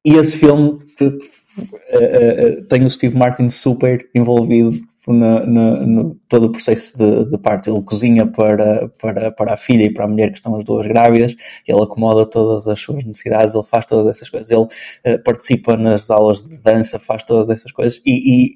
e 0.07 0.14
esse 0.14 0.38
filme 0.38 0.79
uh, 1.00 1.07
uh, 1.07 2.64
tem 2.69 2.85
o 2.85 2.91
Steve 2.91 3.19
Martin 3.19 3.49
super 3.49 4.09
envolvido 4.14 4.81
na, 5.11 5.44
no 5.47 6.14
todo 6.28 6.47
o 6.47 6.52
processo 6.52 6.97
de, 6.97 7.25
de 7.25 7.38
parto. 7.38 7.71
Ele 7.71 7.82
cozinha 7.82 8.26
para, 8.26 8.88
para, 9.00 9.32
para 9.32 9.54
a 9.54 9.56
filha 9.56 9.85
e 9.85 9.92
para 9.92 10.04
a 10.04 10.09
mulher 10.09 10.30
que 10.30 10.37
estão 10.37 10.54
as 10.56 10.64
duas 10.64 10.87
grávidas, 10.87 11.35
ele 11.66 11.82
acomoda 11.82 12.25
todas 12.25 12.68
as 12.68 12.78
suas 12.78 13.04
necessidades, 13.04 13.54
ele 13.54 13.64
faz 13.64 13.87
todas 13.87 14.06
essas 14.06 14.30
coisas, 14.30 14.50
ele 14.50 14.61
uh, 14.61 15.23
participa 15.25 15.76
nas 15.76 16.11
aulas 16.11 16.42
de 16.42 16.56
dança, 16.59 16.99
faz 16.99 17.25
todas 17.25 17.49
essas 17.49 17.73
coisas 17.73 18.00
e, 18.06 18.12
e, 18.12 18.54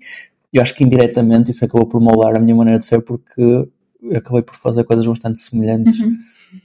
eu 0.52 0.62
acho 0.62 0.74
que 0.74 0.84
indiretamente 0.84 1.50
isso 1.50 1.64
acabou 1.64 1.86
por 1.86 2.00
moldar 2.00 2.34
a 2.36 2.38
minha 2.38 2.54
maneira 2.54 2.78
de 2.78 2.86
ser 2.86 3.02
porque 3.02 3.42
eu 3.42 4.16
acabei 4.16 4.42
por 4.42 4.54
fazer 4.54 4.84
coisas 4.84 5.04
bastante 5.06 5.40
semelhantes 5.40 5.98
uhum. 5.98 6.16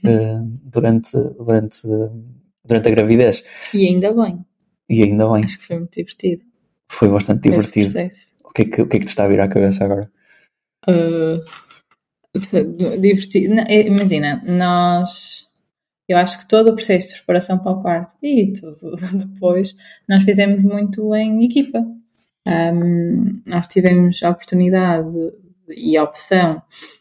uh, 0.04 0.58
durante, 0.62 1.10
durante, 1.12 1.82
durante 2.64 2.88
a 2.88 2.90
gravidez. 2.90 3.42
E 3.74 3.86
ainda 3.86 4.12
bem. 4.12 4.44
E 4.88 5.02
ainda 5.02 5.28
bem. 5.30 5.44
Acho 5.44 5.58
que 5.58 5.66
foi 5.66 5.78
muito 5.78 5.94
divertido. 5.94 6.42
Foi 6.92 7.08
bastante 7.08 7.48
divertido. 7.48 7.98
O 8.44 8.52
que, 8.52 8.62
é 8.62 8.64
que, 8.66 8.82
o 8.82 8.86
que 8.86 8.96
é 8.96 9.00
que 9.00 9.06
te 9.06 9.08
está 9.08 9.24
a 9.24 9.28
vir 9.28 9.40
à 9.40 9.48
cabeça 9.48 9.84
agora? 9.84 10.10
Uh, 10.86 11.42
divertido. 13.00 13.54
Não, 13.54 13.64
é, 13.64 13.86
imagina, 13.86 14.42
nós. 14.44 15.48
Eu 16.08 16.18
acho 16.18 16.38
que 16.38 16.46
todo 16.46 16.68
o 16.68 16.74
processo 16.74 17.08
de 17.08 17.14
preparação 17.14 17.58
para 17.58 17.72
o 17.72 17.82
parto 17.82 18.14
e 18.22 18.52
tudo 18.52 18.76
depois, 19.26 19.74
nós 20.06 20.22
fizemos 20.24 20.62
muito 20.62 21.14
em 21.14 21.44
equipa. 21.44 21.78
Um, 22.46 23.40
nós 23.46 23.68
tivemos 23.68 24.22
a 24.22 24.30
oportunidade 24.30 25.08
e 25.70 25.96
a 25.96 26.02
opção 26.02 26.60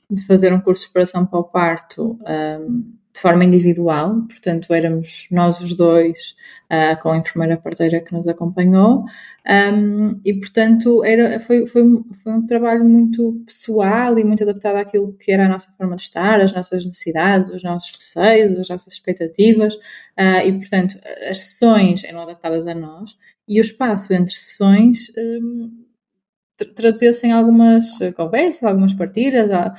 de 0.10 0.24
fazer 0.25 0.53
um 0.53 0.62
curso 0.62 0.83
de 0.83 0.89
preparação 0.89 1.25
para 1.25 1.39
o 1.39 1.43
parto 1.43 2.17
um, 2.25 3.00
de 3.13 3.20
forma 3.20 3.44
individual, 3.44 4.22
portanto 4.27 4.74
éramos 4.74 5.27
nós 5.30 5.60
os 5.60 5.74
dois 5.75 6.36
uh, 6.72 7.01
com 7.01 7.12
a 7.12 7.18
enfermeira 7.18 7.58
parteira 7.58 8.00
que 8.00 8.13
nos 8.13 8.27
acompanhou. 8.27 9.03
Um, 9.46 10.20
e 10.24 10.34
portanto 10.36 11.03
era, 11.03 11.39
foi, 11.41 11.68
foi, 11.68 11.84
foi 12.24 12.32
um 12.32 12.46
trabalho 12.46 12.86
muito 12.86 13.44
pessoal 13.46 14.18
e 14.18 14.24
muito 14.24 14.44
adaptado 14.44 14.77
àquilo 14.77 15.13
que 15.20 15.32
era 15.32 15.46
a 15.46 15.50
nossa 15.50 15.72
forma 15.77 15.96
de 15.96 16.03
estar, 16.03 16.39
as 16.39 16.53
nossas 16.53 16.86
necessidades, 16.86 17.50
os 17.50 17.63
nossos 17.63 17.91
receios, 17.91 18.58
as 18.58 18.70
nossas 18.70 18.94
expectativas. 18.94 19.75
Uh, 19.75 20.46
e 20.46 20.53
portanto 20.53 20.98
as 21.30 21.39
sessões 21.39 22.03
eram 22.06 22.22
adaptadas 22.22 22.65
a 22.65 22.74
nós 22.74 23.15
e 23.48 23.60
o 23.60 23.62
espaço 23.62 24.13
entre 24.13 24.34
sessões 24.34 25.12
um, 25.18 25.84
traduzia-se 26.75 27.25
em 27.27 27.32
algumas 27.32 27.98
conversas, 28.15 28.63
algumas 28.63 28.94
partilhas, 28.94 29.50
uh, 29.50 29.74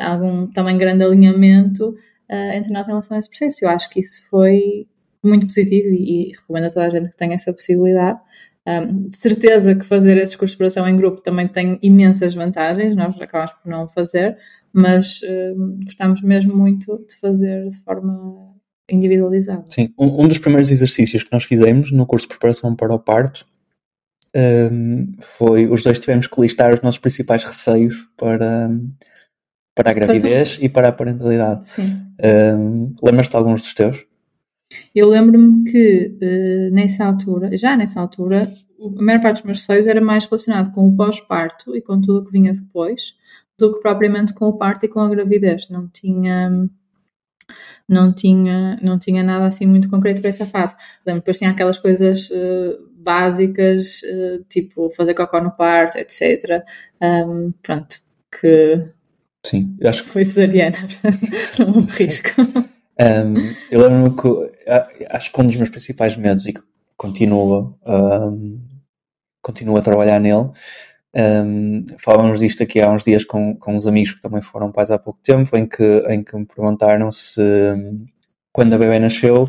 algum 0.00 0.46
também 0.46 0.78
grande 0.78 1.02
alinhamento 1.02 1.96
uh, 2.30 2.52
entre 2.54 2.72
nós 2.72 2.86
em 2.86 2.90
relação 2.90 3.16
a 3.16 3.18
esse 3.20 3.28
processo. 3.28 3.64
Eu 3.64 3.70
acho 3.70 3.90
que 3.90 4.00
isso 4.00 4.22
foi 4.28 4.86
muito 5.24 5.46
positivo 5.46 5.88
e, 5.88 6.28
e 6.28 6.32
recomendo 6.32 6.64
a 6.64 6.70
toda 6.70 6.86
a 6.86 6.90
gente 6.90 7.10
que 7.10 7.16
tenha 7.16 7.34
essa 7.34 7.52
possibilidade. 7.52 8.20
Um, 8.66 9.08
de 9.08 9.16
certeza 9.16 9.74
que 9.74 9.84
fazer 9.84 10.18
esses 10.18 10.36
cursos 10.36 10.50
de 10.50 10.54
exploração 10.54 10.86
em 10.86 10.96
grupo 10.96 11.22
também 11.22 11.48
tem 11.48 11.78
imensas 11.82 12.34
vantagens, 12.34 12.94
nós 12.94 13.18
acabamos 13.18 13.52
por 13.52 13.68
não 13.68 13.88
fazer, 13.88 14.36
mas 14.72 15.20
um, 15.56 15.80
gostamos 15.84 16.20
mesmo 16.20 16.54
muito 16.54 17.02
de 17.08 17.16
fazer 17.16 17.66
de 17.68 17.78
forma 17.78 18.54
individualizada. 18.90 19.64
Sim, 19.68 19.92
um, 19.98 20.24
um, 20.24 20.28
dos 20.28 20.38
primeiros 20.38 20.70
exercícios 20.70 21.22
que 21.22 21.32
nós 21.32 21.44
fizemos 21.44 21.90
no 21.90 22.06
curso 22.06 22.26
de 22.26 22.30
preparação 22.30 22.76
para 22.76 22.94
o 22.94 22.98
parto 22.98 23.46
foi 25.20 25.66
os 25.66 25.82
dois 25.82 25.98
tivemos 25.98 26.26
que 26.26 26.40
listar 26.40 26.72
os 26.72 26.82
nossos 26.82 27.00
principais 27.00 27.42
receios 27.42 28.06
para, 28.16 28.70
para 29.78 29.90
a 29.92 29.94
gravidez 29.94 30.58
e 30.60 30.68
para 30.68 30.88
a 30.88 30.92
parentalidade. 30.92 31.68
Sim. 31.68 32.00
Um, 32.20 32.94
Lembras-te 33.00 33.30
de 33.30 33.36
alguns 33.36 33.62
dos 33.62 33.74
teus? 33.74 34.04
Eu 34.92 35.08
lembro-me 35.08 35.70
que 35.70 36.18
uh, 36.20 36.74
nessa 36.74 37.04
altura, 37.04 37.56
já 37.56 37.76
nessa 37.76 38.00
altura, 38.00 38.52
a 38.80 39.02
maior 39.02 39.22
parte 39.22 39.36
dos 39.36 39.44
meus 39.44 39.58
receios 39.58 39.86
era 39.86 40.00
mais 40.00 40.24
relacionado 40.24 40.72
com 40.72 40.88
o 40.88 40.96
pós-parto 40.96 41.76
e 41.76 41.80
com 41.80 42.00
tudo 42.00 42.18
o 42.18 42.24
que 42.24 42.32
vinha 42.32 42.52
depois, 42.52 43.14
do 43.56 43.72
que 43.72 43.80
propriamente 43.80 44.34
com 44.34 44.46
o 44.46 44.58
parto 44.58 44.84
e 44.84 44.88
com 44.88 44.98
a 44.98 45.08
gravidez. 45.08 45.68
Não 45.70 45.88
tinha 45.88 46.68
não 47.88 48.12
tinha, 48.12 48.76
não 48.82 48.98
tinha 48.98 49.22
nada 49.22 49.46
assim 49.46 49.64
muito 49.64 49.88
concreto 49.88 50.20
para 50.20 50.28
essa 50.28 50.44
fase. 50.44 50.74
Lembro 51.06 51.20
depois 51.20 51.38
tinha 51.38 51.50
aquelas 51.50 51.78
coisas 51.78 52.28
uh, 52.30 52.90
básicas, 52.98 54.02
uh, 54.02 54.44
tipo 54.48 54.90
fazer 54.90 55.14
cocó 55.14 55.40
no 55.40 55.52
parto, 55.52 55.96
etc. 55.96 56.62
Um, 57.00 57.52
pronto, 57.62 57.96
que 58.38 58.84
Sim, 59.44 59.76
eu 59.80 59.88
acho 59.88 60.04
que. 60.04 60.10
Foi 60.10 60.24
cesariana, 60.24 60.76
não 61.58 61.80
risco. 61.82 62.30
Um, 63.00 63.54
eu 63.70 63.80
lembro-me 63.82 64.16
que 64.16 65.06
acho 65.08 65.32
que 65.32 65.40
um 65.40 65.46
dos 65.46 65.56
meus 65.56 65.70
principais 65.70 66.16
medos 66.16 66.46
e 66.46 66.52
que 66.52 66.60
continuo, 66.96 67.78
um, 67.86 68.60
continuo 69.40 69.76
a 69.76 69.82
trabalhar 69.82 70.20
nele. 70.20 70.50
Um, 71.14 71.86
falávamos 71.98 72.40
disto 72.40 72.62
aqui 72.62 72.80
há 72.80 72.90
uns 72.90 73.04
dias 73.04 73.24
com, 73.24 73.56
com 73.56 73.74
uns 73.74 73.86
amigos 73.86 74.12
que 74.12 74.20
também 74.20 74.42
foram 74.42 74.70
pais 74.70 74.90
há 74.90 74.98
pouco 74.98 75.20
tempo, 75.22 75.56
em 75.56 75.66
que, 75.66 76.04
em 76.08 76.22
que 76.22 76.36
me 76.36 76.44
perguntaram 76.44 77.10
se, 77.10 77.40
quando 78.52 78.74
a 78.74 78.78
bebê 78.78 78.98
nasceu, 78.98 79.48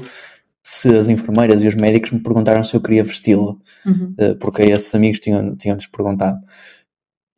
se 0.63 0.95
as 0.95 1.09
enfermeiras 1.09 1.61
e 1.63 1.67
os 1.67 1.75
médicos 1.75 2.11
me 2.11 2.21
perguntaram 2.21 2.63
se 2.63 2.75
eu 2.75 2.81
queria 2.81 3.03
vesti-la, 3.03 3.55
uhum. 3.85 4.15
uh, 4.19 4.35
porque 4.39 4.61
esses 4.61 4.93
amigos 4.93 5.19
tinham-nos 5.19 5.57
tinham 5.57 5.77
perguntado 5.91 6.39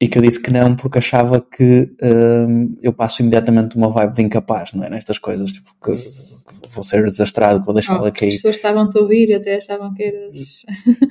e 0.02 0.08
que 0.08 0.18
eu 0.18 0.24
disse 0.24 0.42
que 0.42 0.50
não 0.50 0.76
porque 0.76 0.98
achava 0.98 1.40
que 1.40 1.92
hum, 2.02 2.76
eu 2.82 2.92
passo 2.92 3.22
imediatamente 3.22 3.78
uma 3.78 3.92
vibe 3.92 4.16
de 4.16 4.24
incapaz, 4.24 4.74
não 4.74 4.84
é? 4.84 4.90
Nestas 4.90 5.20
coisas, 5.20 5.52
tipo, 5.52 5.70
que, 5.80 5.96
que 5.96 6.70
vou 6.74 6.84
ser 6.84 7.04
desastrado, 7.06 7.60
que 7.60 7.66
vou 7.68 7.76
deixar 7.76 7.98
ela 7.98 8.10
oh, 8.10 8.12
cair. 8.12 8.30
As 8.30 8.36
pessoas 8.38 8.56
estavam-te 8.56 8.98
a 8.98 9.02
ouvir 9.02 9.30
e 9.30 9.36
até 9.36 9.58
achavam 9.58 9.94
que 9.94 10.04
eras 10.04 10.66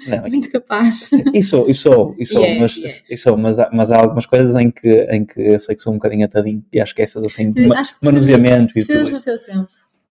não, 0.09 0.29
muito 0.29 0.51
capaz. 0.51 1.09
Isso, 1.33 1.67
isso, 1.69 2.17
isso, 2.19 2.39
yeah, 2.41 2.61
mas, 2.61 2.77
yeah. 2.77 3.41
mas, 3.41 3.59
há, 3.61 3.71
mas 3.73 3.91
há 3.93 4.01
algumas 4.01 4.27
coisas 4.27 4.57
em 4.57 4.73
que, 4.73 5.07
em 5.09 5.25
que 5.25 5.41
eu 5.41 5.61
sei 5.61 5.77
que 5.77 5.83
sou 5.83 5.93
um 5.93 5.97
bocadinho 5.97 6.27
atadinho 6.27 6.65
e 6.73 6.81
acho 6.81 6.93
que 6.93 7.01
essas 7.03 7.23
assim, 7.23 7.53
de 7.53 7.69
manuseamento 8.03 8.77
e 8.77 8.85
tudo 8.85 9.05
isso. 9.05 9.15
do 9.15 9.23
teu 9.23 9.41
tempo. 9.41 9.69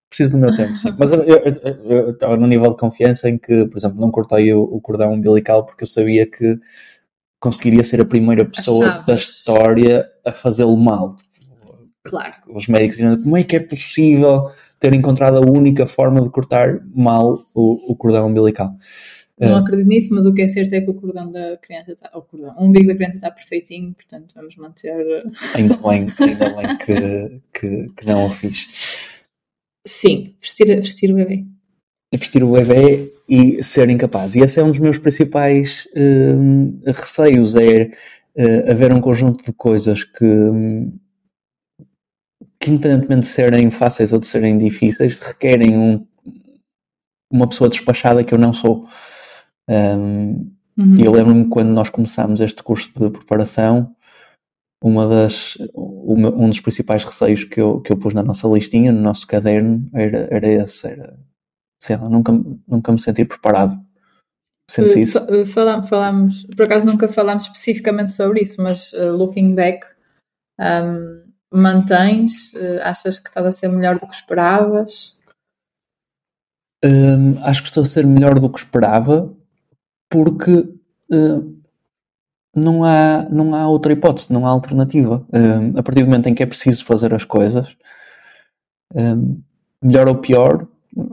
Preciso 0.09 0.31
do 0.31 0.37
meu 0.37 0.55
tempo, 0.55 0.75
sim. 0.75 0.95
Mas 0.97 1.11
eu, 1.11 2.11
estava 2.11 2.37
num 2.37 2.47
nível 2.47 2.71
de 2.71 2.77
confiança 2.77 3.29
em 3.29 3.37
que, 3.37 3.65
por 3.65 3.77
exemplo, 3.77 3.99
não 3.99 4.09
cortei 4.09 4.53
o, 4.53 4.63
o 4.63 4.79
cordão 4.79 5.13
umbilical 5.13 5.65
porque 5.65 5.83
eu 5.83 5.87
sabia 5.87 6.25
que 6.25 6.57
conseguiria 7.39 7.83
ser 7.83 8.01
a 8.01 8.05
primeira 8.05 8.45
pessoa 8.45 8.85
Achavas. 8.85 9.05
da 9.05 9.13
história 9.15 10.09
a 10.25 10.31
fazê-lo 10.31 10.75
mal. 10.77 11.15
Claro. 12.03 12.33
Os 12.47 12.67
médicos 12.67 12.97
diziam 12.97 13.21
como 13.21 13.37
é 13.37 13.43
que 13.43 13.55
é 13.55 13.59
possível 13.59 14.49
ter 14.79 14.93
encontrado 14.93 15.37
a 15.37 15.41
única 15.41 15.85
forma 15.85 16.21
de 16.21 16.29
cortar 16.29 16.79
mal 16.93 17.43
o, 17.53 17.91
o 17.91 17.95
cordão 17.95 18.27
umbilical. 18.27 18.71
Não 19.39 19.53
uh, 19.53 19.57
acredito 19.57 19.87
nisso, 19.87 20.13
mas 20.13 20.25
o 20.25 20.33
que 20.33 20.41
é 20.41 20.49
certo 20.49 20.73
é 20.73 20.81
que 20.81 20.89
o 20.89 20.93
cordão 20.93 21.31
da 21.31 21.57
criança 21.57 21.93
está, 21.93 22.09
o 22.13 22.21
cordão, 22.21 22.53
o 22.57 22.65
umbigo 22.65 22.87
da 22.87 22.95
criança 22.95 23.15
está 23.15 23.31
perfeitinho, 23.31 23.93
portanto 23.93 24.33
vamos 24.35 24.55
manter. 24.57 24.89
Eh, 24.89 25.23
ainda 25.55 25.77
bem, 25.77 26.05
ainda 26.19 26.49
bem 26.49 26.77
que, 26.77 27.41
que, 27.53 27.89
que 27.93 28.05
não 28.05 28.25
o 28.25 28.29
fiz. 28.29 28.67
Sim, 29.87 30.35
vestir, 30.41 30.67
vestir 30.81 31.11
o 31.11 31.15
bebê. 31.15 31.45
vestir 32.13 32.43
o 32.43 32.51
bebê 32.51 33.13
e 33.29 33.63
ser 33.63 33.89
incapaz. 33.89 34.35
E 34.35 34.39
esse 34.39 34.59
é 34.59 34.63
um 34.63 34.71
dos 34.71 34.79
meus 34.79 34.97
principais 34.97 35.87
uh, 35.95 36.91
receios, 36.91 37.55
é 37.55 37.91
uh, 38.35 38.71
haver 38.71 38.91
um 38.91 38.99
conjunto 38.99 39.45
de 39.45 39.53
coisas 39.53 40.03
que, 40.03 40.25
que 42.59 42.71
independentemente 42.71 43.21
de 43.21 43.27
serem 43.27 43.69
fáceis 43.69 44.11
ou 44.11 44.19
de 44.19 44.25
serem 44.25 44.57
difíceis, 44.57 45.13
requerem 45.13 45.77
um, 45.77 46.07
uma 47.31 47.47
pessoa 47.47 47.69
despachada 47.69 48.23
que 48.23 48.33
eu 48.33 48.39
não 48.39 48.51
sou. 48.51 48.87
Um, 49.69 50.51
uhum. 50.75 50.95
E 50.97 51.05
eu 51.05 51.11
lembro-me 51.11 51.47
quando 51.47 51.69
nós 51.69 51.89
começámos 51.89 52.41
este 52.41 52.63
curso 52.63 52.91
de 52.97 53.11
preparação, 53.11 53.95
uma 54.81 55.07
das, 55.07 55.55
uma, 55.75 56.33
um 56.33 56.49
dos 56.49 56.61
principais 56.61 57.03
receios 57.03 57.43
que 57.43 57.61
eu, 57.61 57.79
que 57.81 57.91
eu 57.91 57.97
pus 57.97 58.13
na 58.13 58.23
nossa 58.23 58.47
listinha, 58.47 58.91
no 58.91 59.01
nosso 59.01 59.27
caderno, 59.27 59.87
era, 59.93 60.27
era 60.31 60.47
esse, 60.47 60.87
era, 60.87 61.15
sei 61.81 61.95
lá, 61.95 62.09
nunca, 62.09 62.31
nunca 62.67 62.91
me 62.91 62.99
senti 62.99 63.23
preparado. 63.23 63.79
Sentes 64.69 64.95
uh, 64.95 64.99
isso? 64.99 65.19
Uh, 65.19 65.45
falámos, 65.45 65.89
falámos, 65.89 66.43
por 66.55 66.65
acaso 66.65 66.85
nunca 66.85 67.07
falámos 67.07 67.45
especificamente 67.45 68.11
sobre 68.11 68.41
isso, 68.41 68.61
mas 68.61 68.93
uh, 68.93 69.11
looking 69.11 69.55
back, 69.55 69.83
um, 70.59 71.23
mantens? 71.51 72.53
Uh, 72.53 72.79
achas 72.83 73.17
que 73.17 73.29
estás 73.29 73.45
a 73.45 73.51
ser 73.51 73.69
melhor 73.69 73.97
do 73.97 74.07
que 74.07 74.13
esperavas? 74.13 75.17
Um, 76.85 77.43
acho 77.43 77.63
que 77.63 77.69
estou 77.69 77.81
a 77.83 77.85
ser 77.85 78.05
melhor 78.05 78.39
do 78.39 78.49
que 78.49 78.59
esperava 78.59 79.33
porque 80.09 80.69
não, 82.55 82.83
há, 82.83 83.27
não 83.29 83.53
há 83.53 83.67
outra 83.67 83.91
hipótese, 83.91 84.31
não 84.31 84.45
há 84.45 84.49
alternativa. 84.49 85.25
Um, 85.33 85.77
a 85.77 85.83
partir 85.83 86.01
do 86.01 86.05
momento 86.05 86.29
em 86.29 86.35
que 86.35 86.41
é 86.41 86.45
preciso 86.45 86.85
fazer 86.85 87.13
as 87.13 87.25
coisas, 87.25 87.75
melhor 89.83 90.07
ou 90.07 90.15
pior, 90.15 90.67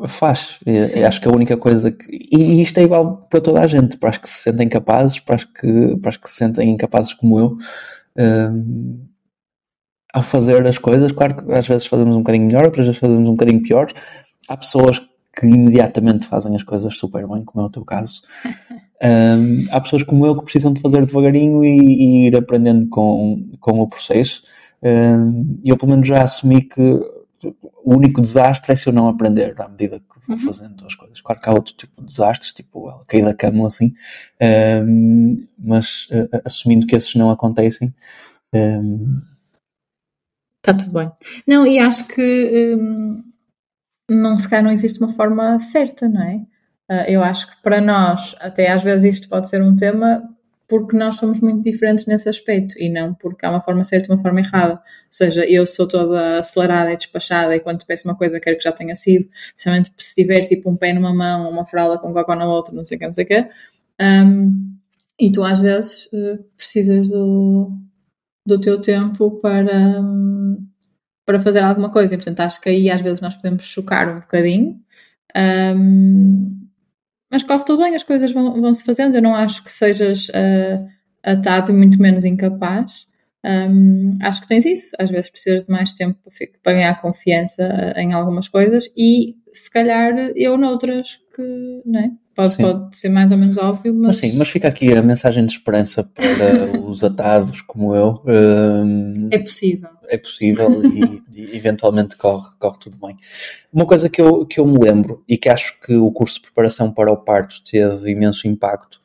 faz. 0.08 0.58
É, 0.66 1.04
acho 1.04 1.20
que 1.20 1.28
a 1.28 1.32
única 1.32 1.56
coisa 1.56 1.90
que. 1.90 2.28
E 2.32 2.62
isto 2.62 2.78
é 2.78 2.82
igual 2.82 3.26
para 3.30 3.40
toda 3.40 3.60
a 3.60 3.66
gente, 3.66 3.96
para 3.96 4.10
as 4.10 4.18
que 4.18 4.28
se 4.28 4.38
sentem 4.38 4.68
capazes, 4.68 5.20
para 5.20 5.36
as 5.36 5.44
que, 5.44 5.96
para 5.96 6.10
as 6.10 6.16
que 6.16 6.28
se 6.28 6.36
sentem 6.36 6.70
incapazes 6.70 7.12
como 7.12 7.38
eu. 7.38 7.56
Um, 8.18 9.06
ao 10.12 10.22
fazer 10.22 10.66
as 10.66 10.78
coisas, 10.78 11.12
claro 11.12 11.36
que 11.36 11.52
às 11.52 11.68
vezes 11.68 11.86
fazemos 11.86 12.14
um 12.14 12.20
bocadinho 12.20 12.46
melhor, 12.46 12.64
outras 12.64 12.86
vezes 12.86 13.00
fazemos 13.00 13.28
um 13.28 13.32
bocadinho 13.32 13.62
pior. 13.62 13.88
Há 14.48 14.56
pessoas 14.56 14.98
que 15.38 15.46
imediatamente 15.46 16.26
fazem 16.26 16.54
as 16.56 16.62
coisas 16.62 16.96
super 16.96 17.28
bem, 17.28 17.44
como 17.44 17.64
é 17.64 17.68
o 17.68 17.70
teu 17.70 17.84
caso. 17.84 18.22
Um, 19.02 19.66
há 19.72 19.78
pessoas 19.78 20.02
como 20.02 20.24
eu 20.24 20.34
que 20.34 20.44
precisam 20.44 20.72
de 20.72 20.80
fazer 20.80 21.04
devagarinho 21.04 21.62
e, 21.62 21.68
e 21.68 22.26
ir 22.28 22.34
aprendendo 22.34 22.88
com, 22.88 23.44
com 23.60 23.80
o 23.80 23.86
processo. 23.86 24.42
Um, 24.82 25.60
eu, 25.62 25.76
pelo 25.76 25.90
menos, 25.90 26.08
já 26.08 26.22
assumi 26.22 26.62
que 26.62 27.00
o 27.42 27.94
único 27.94 28.20
desastre 28.20 28.72
é 28.72 28.76
se 28.76 28.88
eu 28.88 28.92
não 28.92 29.08
aprender 29.08 29.54
à 29.60 29.68
medida 29.68 29.98
que 29.98 30.26
vou 30.26 30.36
uhum. 30.36 30.42
fazendo 30.42 30.84
as 30.84 30.94
coisas. 30.94 31.20
Claro 31.20 31.40
que 31.40 31.48
há 31.48 31.52
outro 31.52 31.74
tipo 31.74 32.00
de 32.00 32.06
desastres, 32.06 32.52
tipo 32.52 33.04
cair 33.06 33.24
da 33.24 33.34
cama 33.34 33.60
ou 33.60 33.66
assim, 33.66 33.92
um, 34.84 35.46
mas 35.58 36.08
uh, 36.10 36.40
assumindo 36.44 36.86
que 36.86 36.96
esses 36.96 37.14
não 37.14 37.30
acontecem. 37.30 37.94
Está 40.58 40.74
tudo 40.74 40.92
bem. 40.92 41.12
Não, 41.46 41.66
e 41.66 41.78
acho 41.78 42.08
que 42.08 42.74
hum, 42.76 43.22
não, 44.10 44.38
se 44.38 44.48
calhar 44.48 44.64
não 44.64 44.72
existe 44.72 44.98
uma 45.00 45.12
forma 45.12 45.58
certa, 45.58 46.08
não 46.08 46.22
é? 46.22 46.36
Uh, 46.90 47.04
eu 47.08 47.22
acho 47.22 47.50
que 47.50 47.62
para 47.62 47.80
nós, 47.80 48.34
até 48.40 48.70
às 48.70 48.82
vezes 48.82 49.16
isto 49.16 49.28
pode 49.28 49.48
ser 49.48 49.62
um 49.62 49.74
tema 49.74 50.22
porque 50.68 50.96
nós 50.96 51.16
somos 51.16 51.40
muito 51.40 51.62
diferentes 51.62 52.06
nesse 52.06 52.28
aspecto 52.28 52.74
e 52.78 52.88
não 52.90 53.14
porque 53.14 53.46
há 53.46 53.50
uma 53.50 53.60
forma 53.60 53.84
certa 53.84 54.08
e 54.08 54.14
uma 54.14 54.20
forma 54.20 54.40
errada. 54.40 54.74
Ou 54.74 54.80
seja, 55.10 55.44
eu 55.44 55.66
sou 55.66 55.86
toda 55.86 56.38
acelerada 56.38 56.92
e 56.92 56.96
despachada 56.96 57.54
e 57.54 57.60
quando 57.60 57.84
peço 57.84 58.08
uma 58.08 58.16
coisa 58.16 58.40
quero 58.40 58.56
que 58.56 58.64
já 58.64 58.72
tenha 58.72 58.96
sido, 58.96 59.28
especialmente 59.48 59.92
se 59.96 60.14
tiver 60.14 60.40
tipo 60.40 60.70
um 60.70 60.76
pé 60.76 60.92
numa 60.92 61.14
mão, 61.14 61.48
uma 61.50 61.66
fralda 61.66 61.98
com 61.98 62.12
cocó 62.12 62.34
na 62.34 62.46
outra, 62.46 62.74
não 62.74 62.84
sei 62.84 62.96
o 62.96 62.98
que, 62.98 63.06
não 63.06 63.12
sei 63.12 63.24
o 63.24 63.28
que. 63.28 63.48
Um, 64.00 64.76
e 65.18 65.32
tu 65.32 65.42
às 65.44 65.60
vezes 65.60 66.06
uh, 66.06 66.44
precisas 66.56 67.08
do, 67.10 67.70
do 68.46 68.60
teu 68.60 68.80
tempo 68.80 69.40
para, 69.40 70.00
um, 70.00 70.66
para 71.24 71.40
fazer 71.40 71.62
alguma 71.62 71.90
coisa. 71.90 72.14
E, 72.14 72.18
portanto, 72.18 72.40
acho 72.40 72.60
que 72.60 72.68
aí 72.68 72.90
às 72.90 73.00
vezes 73.00 73.20
nós 73.20 73.36
podemos 73.36 73.64
chocar 73.64 74.08
um 74.08 74.20
bocadinho. 74.20 74.80
Um, 75.36 76.65
mas 77.36 77.42
corre 77.42 77.64
tudo 77.64 77.82
bem, 77.82 77.94
as 77.94 78.02
coisas 78.02 78.32
vão, 78.32 78.58
vão 78.62 78.72
se 78.72 78.82
fazendo. 78.82 79.14
Eu 79.14 79.20
não 79.20 79.34
acho 79.36 79.62
que 79.62 79.70
sejas 79.70 80.28
uh, 80.30 80.88
atado 81.22 81.70
e 81.70 81.74
muito 81.74 82.00
menos 82.00 82.24
incapaz. 82.24 83.06
Um, 83.44 84.16
acho 84.22 84.40
que 84.40 84.48
tens 84.48 84.64
isso. 84.64 84.96
Às 84.98 85.10
vezes 85.10 85.28
precisas 85.28 85.66
de 85.66 85.70
mais 85.70 85.92
tempo 85.92 86.18
para 86.62 86.72
ganhar 86.72 86.98
confiança 87.02 87.62
uh, 87.94 88.00
em 88.00 88.14
algumas 88.14 88.48
coisas 88.48 88.90
e 88.96 89.36
se 89.48 89.70
calhar 89.70 90.14
eu 90.34 90.56
noutras 90.56 91.18
que, 91.34 91.82
não 91.84 92.00
é? 92.00 92.10
Pode, 92.36 92.54
pode 92.58 92.94
ser 92.94 93.08
mais 93.08 93.32
ou 93.32 93.38
menos 93.38 93.56
óbvio, 93.56 93.94
mas... 93.94 94.08
mas... 94.08 94.16
sim, 94.16 94.36
mas 94.36 94.50
fica 94.50 94.68
aqui 94.68 94.92
a 94.92 95.00
mensagem 95.00 95.46
de 95.46 95.52
esperança 95.52 96.04
para 96.04 96.78
os 96.84 97.02
atados 97.02 97.62
como 97.62 97.94
eu. 97.94 98.22
Um, 98.26 99.28
é 99.30 99.38
possível. 99.38 99.88
É 100.06 100.18
possível 100.18 100.82
e, 100.84 101.22
e, 101.32 101.56
eventualmente 101.56 102.14
corre, 102.14 102.50
corre 102.58 102.78
tudo 102.78 102.98
bem. 102.98 103.16
Uma 103.72 103.86
coisa 103.86 104.10
que 104.10 104.20
eu, 104.20 104.44
que 104.44 104.60
eu 104.60 104.66
me 104.66 104.78
lembro 104.78 105.24
e 105.26 105.38
que 105.38 105.48
acho 105.48 105.80
que 105.80 105.96
o 105.96 106.12
curso 106.12 106.34
de 106.34 106.42
preparação 106.42 106.92
para 106.92 107.10
o 107.10 107.16
parto 107.16 107.64
teve 107.64 108.10
imenso 108.10 108.46
impacto 108.46 109.00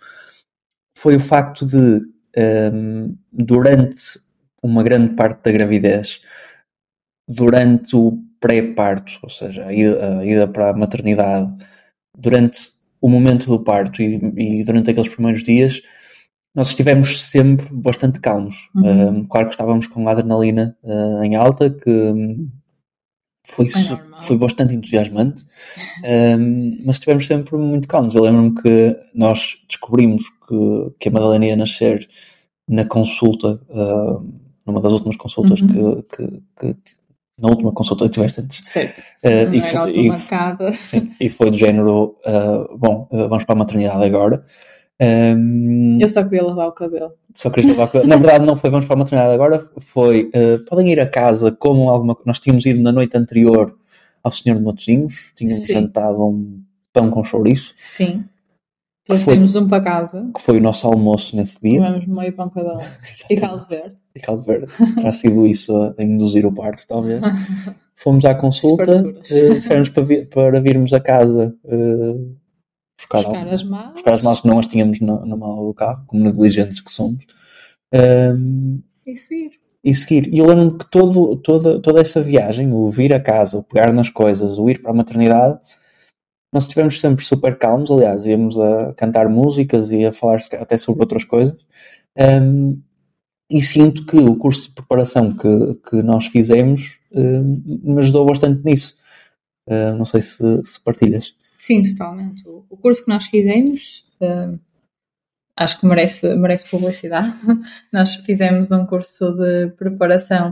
foi 0.97 1.15
o 1.15 1.19
facto 1.19 1.65
de, 1.65 2.01
um, 2.37 3.15
durante 3.31 4.19
uma 4.61 4.83
grande 4.83 5.15
parte 5.15 5.41
da 5.41 5.51
gravidez, 5.53 6.21
durante 7.27 7.95
o 7.95 8.21
pré-parto, 8.41 9.19
ou 9.23 9.29
seja, 9.29 9.67
a 9.67 9.73
ida, 9.73 10.19
a 10.19 10.25
ida 10.25 10.47
para 10.49 10.71
a 10.71 10.73
maternidade, 10.73 11.49
durante 12.15 12.80
o 13.01 13.09
momento 13.09 13.47
do 13.47 13.59
parto 13.59 14.01
e, 14.01 14.15
e, 14.37 14.63
durante 14.63 14.91
aqueles 14.91 15.09
primeiros 15.09 15.43
dias, 15.43 15.81
nós 16.53 16.67
estivemos 16.67 17.21
sempre 17.23 17.67
bastante 17.71 18.19
calmos. 18.19 18.69
Uhum. 18.75 19.21
Uh, 19.21 19.27
claro 19.27 19.47
que 19.47 19.53
estávamos 19.53 19.87
com 19.87 20.07
a 20.07 20.11
adrenalina 20.11 20.77
uh, 20.83 21.23
em 21.23 21.35
alta, 21.35 21.69
que 21.69 22.49
foi, 23.47 23.65
é 23.65 24.21
foi 24.21 24.37
bastante 24.37 24.75
entusiasmante, 24.75 25.45
um, 26.37 26.77
mas 26.85 26.97
estivemos 26.97 27.25
sempre 27.25 27.57
muito 27.57 27.87
calmos. 27.87 28.13
Eu 28.13 28.23
lembro-me 28.23 28.53
que 28.61 28.95
nós 29.15 29.57
descobrimos 29.67 30.23
que, 30.47 30.93
que 30.99 31.09
a 31.09 31.11
Madalena 31.11 31.45
ia 31.47 31.55
nascer 31.55 32.07
na 32.67 32.85
consulta, 32.85 33.59
uh, 33.69 34.25
numa 34.65 34.79
das 34.79 34.93
últimas 34.93 35.17
consultas 35.17 35.61
uhum. 35.61 36.03
que, 36.03 36.17
que, 36.59 36.73
que 36.73 37.00
na 37.39 37.49
última 37.49 37.71
consulta 37.71 38.05
que 38.05 38.11
tiveste 38.11 38.41
antes. 38.41 38.65
Certo. 38.67 38.99
Uh, 39.23 39.53
e, 39.53 39.61
foi, 39.61 39.91
e, 39.91 40.73
sim, 40.73 41.11
e 41.19 41.29
foi 41.29 41.51
do 41.51 41.57
género, 41.57 42.17
uh, 42.25 42.77
bom, 42.77 43.07
uh, 43.11 43.27
vamos 43.27 43.43
para 43.43 43.55
a 43.55 43.57
maternidade 43.57 44.03
agora. 44.03 44.43
Um, 45.01 45.97
eu 45.99 46.07
só 46.07 46.23
queria 46.23 46.43
lavar 46.43 46.67
o 46.67 46.73
cabelo. 46.73 47.13
Só 47.33 47.49
queria 47.49 47.71
lavar 47.71 47.87
o 47.87 47.91
cabelo. 47.91 48.09
Na 48.09 48.17
verdade, 48.17 48.45
não 48.45 48.55
foi 48.55 48.69
vamos 48.69 48.85
para 48.85 48.95
a 48.95 48.99
maternidade 48.99 49.33
agora, 49.33 49.69
foi 49.79 50.29
podem 50.69 50.91
ir 50.91 50.99
a 50.99 51.07
casa 51.07 51.51
como 51.51 51.89
alguma 51.89 52.15
Nós 52.25 52.39
tínhamos 52.39 52.65
ido 52.65 52.81
na 52.81 52.91
noite 52.91 53.17
anterior 53.17 53.75
ao 54.23 54.31
Senhor 54.31 54.57
de 54.57 54.63
Matosinhos, 54.63 55.31
tínhamos 55.35 55.65
Sim. 55.65 55.73
jantado 55.73 56.23
um 56.23 56.61
pão 56.93 57.09
com 57.09 57.23
chouriço. 57.23 57.73
Sim. 57.75 58.25
Trouxemos 59.03 59.55
um 59.55 59.67
para 59.67 59.83
casa. 59.83 60.29
Que 60.35 60.41
foi 60.41 60.57
o 60.57 60.61
nosso 60.61 60.85
almoço 60.85 61.35
nesse 61.35 61.59
dia. 61.59 61.79
Comemos 61.79 62.05
meio 62.05 62.35
pão 62.35 62.49
cada 62.49 62.77
um. 62.77 62.81
e 63.29 63.35
caldo 63.35 63.65
verde. 63.67 63.97
E 64.15 64.19
caldo 64.19 64.43
verde. 64.43 64.71
Terá 64.95 65.11
sido 65.11 65.47
isso 65.47 65.73
a 65.97 66.03
induzir 66.03 66.45
o 66.45 66.53
parto, 66.53 66.85
talvez. 66.87 67.21
Fomos 67.95 68.25
à 68.25 68.33
consulta, 68.33 68.97
uh, 68.97 69.53
disseram-nos 69.53 69.89
para, 69.89 70.05
para 70.25 70.59
virmos 70.59 70.91
a 70.91 70.99
casa 70.99 71.55
uh, 71.63 72.35
buscar, 72.97 73.23
buscar 73.23 73.47
as 73.47 73.63
malas. 73.63 73.93
Buscar 73.93 74.13
as 74.13 74.21
malas 74.23 74.41
que 74.41 74.47
não 74.47 74.59
as 74.59 74.67
tínhamos 74.67 74.99
na, 74.99 75.25
na 75.25 75.37
mala 75.37 75.63
do 75.63 75.73
carro, 75.73 76.03
como 76.07 76.23
negligentes 76.23 76.81
que 76.81 76.91
somos. 76.91 77.25
Um, 77.93 78.81
e 79.05 79.15
seguir. 79.15 79.51
E 79.83 79.93
seguir. 79.93 80.33
E 80.33 80.39
eu 80.39 80.45
lembro-me 80.45 80.77
que 80.77 80.89
todo, 80.89 81.35
toda, 81.37 81.79
toda 81.79 82.01
essa 82.01 82.21
viagem, 82.21 82.73
o 82.73 82.89
vir 82.89 83.13
a 83.13 83.19
casa, 83.19 83.57
o 83.57 83.63
pegar 83.63 83.93
nas 83.93 84.09
coisas, 84.09 84.57
o 84.57 84.69
ir 84.69 84.81
para 84.81 84.91
a 84.91 84.95
maternidade, 84.95 85.59
nós 86.53 86.63
estivemos 86.63 86.99
sempre 86.99 87.23
super 87.23 87.57
calmos, 87.57 87.89
aliás, 87.91 88.25
íamos 88.25 88.59
a 88.59 88.93
cantar 88.93 89.29
músicas 89.29 89.91
e 89.91 90.05
a 90.05 90.11
falar 90.11 90.37
até 90.59 90.77
sobre 90.77 91.01
outras 91.01 91.23
coisas. 91.23 91.57
Um, 92.17 92.81
e 93.51 93.61
sinto 93.61 94.05
que 94.05 94.15
o 94.15 94.35
curso 94.35 94.69
de 94.69 94.75
preparação 94.75 95.35
que, 95.35 95.75
que 95.89 96.01
nós 96.01 96.27
fizemos 96.27 96.97
um, 97.11 97.61
me 97.83 97.99
ajudou 97.99 98.25
bastante 98.25 98.63
nisso. 98.63 98.95
Uh, 99.67 99.95
não 99.97 100.05
sei 100.05 100.21
se, 100.21 100.43
se, 100.63 100.79
partilhas. 100.79 101.35
Sim, 101.57 101.81
totalmente. 101.83 102.43
O, 102.47 102.77
curso 102.77 103.03
que 103.03 103.09
nós 103.09 103.25
fizemos 103.25 104.05
uh, 104.21 104.57
acho 105.55 105.79
que 105.79 105.85
merece, 105.85 106.33
merece 106.35 106.69
publicidade. 106.69 107.33
nós 107.91 108.15
fizemos 108.15 108.71
um 108.71 108.85
curso 108.85 109.33
de 109.33 109.67
preparação 109.77 110.51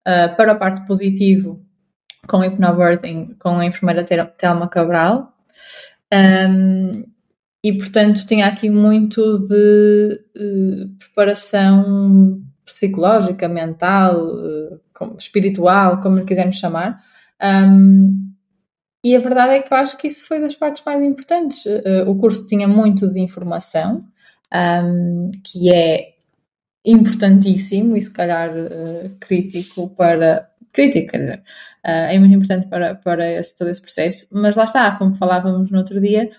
uh, 0.00 0.36
para 0.36 0.52
a 0.52 0.56
parte 0.56 0.86
positivo 0.86 1.64
com 2.26 2.42
hipnobirthing 2.42 3.34
com 3.38 3.58
a 3.58 3.66
enfermeira 3.66 4.04
Telma 4.04 4.68
Cabral. 4.68 5.36
Um, 6.12 7.04
e 7.62 7.72
portanto 7.72 8.26
tinha 8.26 8.46
aqui 8.46 8.68
muito 8.68 9.38
de 9.40 10.20
uh, 10.36 10.88
preparação 10.98 12.40
psicológica, 12.64 13.48
mental, 13.48 14.34
uh, 14.34 15.16
espiritual, 15.18 16.00
como 16.00 16.24
quisermos 16.24 16.56
chamar, 16.56 17.00
um, 17.42 18.32
e 19.04 19.16
a 19.16 19.20
verdade 19.20 19.54
é 19.54 19.62
que 19.62 19.72
eu 19.72 19.76
acho 19.76 19.98
que 19.98 20.06
isso 20.06 20.28
foi 20.28 20.40
das 20.40 20.54
partes 20.54 20.82
mais 20.84 21.02
importantes. 21.02 21.64
Uh, 21.66 22.08
o 22.08 22.16
curso 22.16 22.46
tinha 22.46 22.68
muito 22.68 23.08
de 23.12 23.20
informação, 23.20 24.04
um, 24.84 25.30
que 25.42 25.74
é 25.74 26.12
importantíssimo 26.84 27.96
e 27.96 28.02
se 28.02 28.12
calhar 28.12 28.50
uh, 28.54 29.10
crítico 29.20 29.90
para. 29.90 30.48
Crítico, 30.72 31.10
quer 31.10 31.18
dizer, 31.18 31.38
uh, 31.84 32.08
é 32.08 32.18
muito 32.18 32.34
importante 32.34 32.66
para, 32.66 32.94
para 32.94 33.30
esse, 33.30 33.54
todo 33.54 33.68
esse 33.68 33.82
processo, 33.82 34.26
mas 34.32 34.56
lá 34.56 34.64
está, 34.64 34.90
como 34.96 35.14
falávamos 35.16 35.70
no 35.70 35.76
outro 35.76 36.00
dia, 36.00 36.30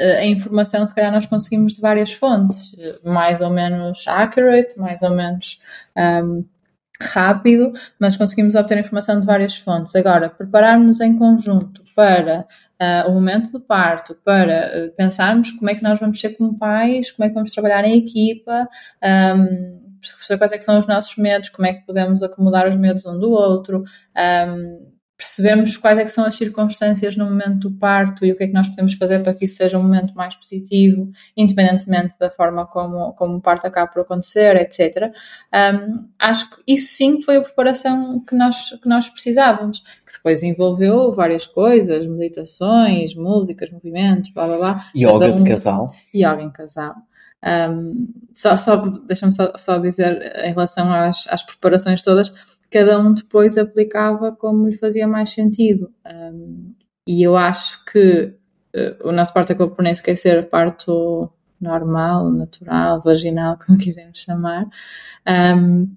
a 0.00 0.24
informação, 0.24 0.86
se 0.86 0.94
calhar, 0.94 1.12
nós 1.12 1.26
conseguimos 1.26 1.74
de 1.74 1.80
várias 1.80 2.12
fontes, 2.12 2.72
mais 3.04 3.40
ou 3.40 3.50
menos 3.50 4.06
accurate, 4.06 4.78
mais 4.78 5.02
ou 5.02 5.10
menos 5.10 5.60
um, 5.96 6.44
rápido, 7.00 7.72
mas 7.98 8.16
conseguimos 8.16 8.54
obter 8.54 8.78
informação 8.78 9.20
de 9.20 9.26
várias 9.26 9.56
fontes. 9.56 9.94
Agora, 9.94 10.28
prepararmos 10.28 11.00
em 11.00 11.16
conjunto 11.16 11.82
para 11.94 12.46
uh, 12.80 13.10
o 13.10 13.14
momento 13.14 13.52
do 13.52 13.60
parto, 13.60 14.16
para 14.24 14.86
uh, 14.86 14.96
pensarmos 14.96 15.52
como 15.52 15.70
é 15.70 15.74
que 15.74 15.82
nós 15.82 15.98
vamos 15.98 16.20
ser 16.20 16.30
como 16.30 16.58
pais, 16.58 17.12
como 17.12 17.24
é 17.24 17.28
que 17.28 17.34
vamos 17.34 17.52
trabalhar 17.52 17.84
em 17.84 17.98
equipa, 17.98 18.68
um, 19.34 19.98
quais 20.38 20.52
é 20.52 20.60
são 20.60 20.78
os 20.78 20.86
nossos 20.86 21.16
medos, 21.16 21.48
como 21.50 21.66
é 21.66 21.74
que 21.74 21.86
podemos 21.86 22.22
acomodar 22.22 22.68
os 22.68 22.76
medos 22.76 23.06
um 23.06 23.18
do 23.18 23.30
outro, 23.30 23.84
um, 24.16 24.97
percebemos 25.18 25.76
quais 25.76 25.98
é 25.98 26.06
são 26.06 26.24
as 26.24 26.36
circunstâncias 26.36 27.16
no 27.16 27.24
momento 27.24 27.68
do 27.68 27.72
parto 27.72 28.24
e 28.24 28.30
o 28.30 28.36
que 28.36 28.44
é 28.44 28.46
que 28.46 28.52
nós 28.52 28.68
podemos 28.68 28.94
fazer 28.94 29.20
para 29.20 29.34
que 29.34 29.46
isso 29.46 29.56
seja 29.56 29.76
um 29.76 29.82
momento 29.82 30.14
mais 30.14 30.36
positivo, 30.36 31.10
independentemente 31.36 32.14
da 32.20 32.30
forma 32.30 32.64
como, 32.64 33.12
como 33.14 33.36
o 33.36 33.40
parto 33.40 33.66
acaba 33.66 33.90
por 33.90 34.02
acontecer, 34.02 34.54
etc. 34.56 35.12
Um, 35.52 36.08
acho 36.20 36.48
que 36.48 36.62
isso 36.68 36.92
sim 36.92 37.20
foi 37.20 37.38
a 37.38 37.42
preparação 37.42 38.20
que 38.20 38.36
nós, 38.36 38.70
que 38.80 38.88
nós 38.88 39.08
precisávamos, 39.08 39.80
que 40.06 40.12
depois 40.12 40.44
envolveu 40.44 41.12
várias 41.12 41.48
coisas, 41.48 42.06
meditações, 42.06 43.16
músicas, 43.16 43.72
movimentos, 43.72 44.30
blá 44.30 44.46
blá 44.46 44.56
blá. 44.56 44.84
Yoga 44.96 45.32
um, 45.32 45.42
de 45.42 45.50
casal. 45.50 45.92
Yoga 46.14 46.42
em 46.42 46.50
casal. 46.50 46.94
Um, 47.44 48.08
só, 48.32 48.56
só 48.56 48.76
deixa-me 48.76 49.32
só, 49.32 49.52
só, 49.56 49.78
dizer 49.78 50.32
em 50.44 50.50
relação 50.50 50.92
às, 50.92 51.26
às 51.28 51.42
preparações 51.42 52.02
todas, 52.02 52.32
cada 52.70 52.98
um 52.98 53.12
depois 53.12 53.56
aplicava 53.56 54.32
como 54.32 54.68
lhe 54.68 54.76
fazia 54.76 55.06
mais 55.06 55.30
sentido. 55.30 55.90
Um, 56.06 56.74
e 57.06 57.22
eu 57.22 57.36
acho 57.36 57.84
que 57.84 58.34
uh, 58.74 59.08
o 59.08 59.12
nosso 59.12 59.32
parto 59.32 59.52
acabou 59.52 59.74
por 59.74 59.82
nem 59.82 59.94
sequer 59.94 60.16
ser 60.16 60.48
parto 60.48 61.30
normal, 61.60 62.30
natural, 62.30 63.00
vaginal, 63.00 63.58
como 63.64 63.78
quisermos 63.78 64.20
chamar. 64.20 64.66
Um, 65.26 65.88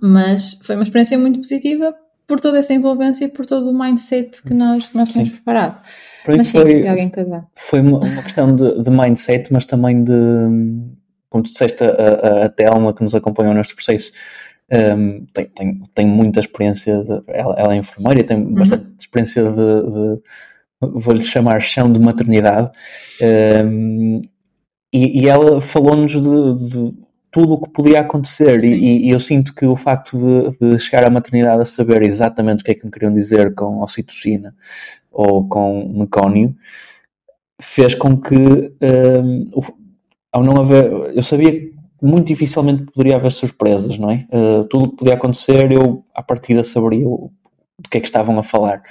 mas 0.00 0.58
foi 0.62 0.74
uma 0.76 0.82
experiência 0.82 1.18
muito 1.18 1.38
positiva 1.38 1.94
por 2.26 2.40
toda 2.40 2.58
essa 2.58 2.72
envolvência 2.72 3.26
e 3.26 3.28
por 3.28 3.44
todo 3.44 3.70
o 3.70 3.78
mindset 3.78 4.42
que 4.42 4.54
nós, 4.54 4.86
que 4.86 4.96
nós 4.96 5.10
tínhamos 5.10 5.32
preparado. 5.32 5.82
mas 6.26 6.48
sim, 6.48 6.60
foi, 6.60 6.88
alguém 6.88 7.08
casar. 7.10 7.46
Foi 7.54 7.80
uma, 7.80 7.98
uma 7.98 8.22
questão 8.22 8.54
de, 8.54 8.82
de, 8.82 8.90
mindset, 8.90 9.52
mas 9.52 9.66
também 9.66 10.02
de, 10.02 10.12
como 11.28 11.44
tu 11.44 11.50
disseste, 11.50 11.84
a, 11.84 11.88
a, 11.88 12.44
a 12.46 12.48
Telma 12.48 12.94
que 12.94 13.02
nos 13.02 13.14
acompanhou 13.14 13.52
neste 13.52 13.74
processo, 13.74 14.12
um, 14.72 15.26
tem, 15.32 15.44
tem, 15.46 15.82
tem 15.94 16.06
muita 16.06 16.40
experiência, 16.40 17.02
de, 17.02 17.22
ela, 17.28 17.54
ela, 17.58 17.74
é 17.74 17.76
enfermeira 17.76 18.20
e 18.20 18.24
tem 18.24 18.38
uhum. 18.38 18.54
bastante 18.54 18.86
experiência 18.98 19.42
de, 19.44 19.50
de 19.50 20.22
vou-lhe 20.80 21.22
chamar 21.22 21.60
chão 21.60 21.90
de 21.90 22.00
maternidade, 22.00 22.70
um, 23.66 24.22
e, 24.92 25.22
e, 25.22 25.28
ela 25.28 25.60
falou-nos 25.60 26.12
de, 26.12 26.20
de, 26.20 26.94
tudo 27.30 27.54
o 27.54 27.60
que 27.60 27.70
podia 27.70 28.00
acontecer, 28.00 28.64
e, 28.64 29.06
e, 29.06 29.10
eu 29.10 29.20
sinto 29.20 29.54
que 29.54 29.66
o 29.66 29.76
facto 29.76 30.18
de, 30.18 30.56
de, 30.58 30.78
chegar 30.78 31.06
à 31.06 31.10
maternidade 31.10 31.62
a 31.62 31.64
saber 31.64 32.02
exatamente 32.02 32.62
o 32.62 32.64
que 32.64 32.70
é 32.70 32.74
que 32.74 32.84
me 32.84 32.92
queriam 32.92 33.12
dizer 33.12 33.54
com 33.54 33.80
oxitocina 33.80 34.54
ou 35.10 35.46
com 35.48 35.92
mecónio 35.98 36.54
fez 37.60 37.94
com 37.94 38.16
que, 38.16 38.36
um, 38.36 39.46
ao 40.32 40.42
não 40.42 40.60
haver, 40.60 40.90
eu 41.14 41.22
sabia 41.22 41.73
muito 42.04 42.26
dificilmente 42.26 42.84
poderia 42.92 43.16
haver 43.16 43.32
surpresas, 43.32 43.96
não 43.96 44.10
é? 44.10 44.26
Uh, 44.30 44.64
tudo 44.64 44.84
o 44.84 44.90
que 44.90 44.96
podia 44.96 45.14
acontecer, 45.14 45.72
eu 45.72 46.04
à 46.14 46.22
partida 46.22 46.62
saberia 46.62 47.08
o, 47.08 47.32
do 47.78 47.88
que 47.88 47.96
é 47.96 48.00
que 48.00 48.06
estavam 48.06 48.38
a 48.38 48.42
falar. 48.42 48.82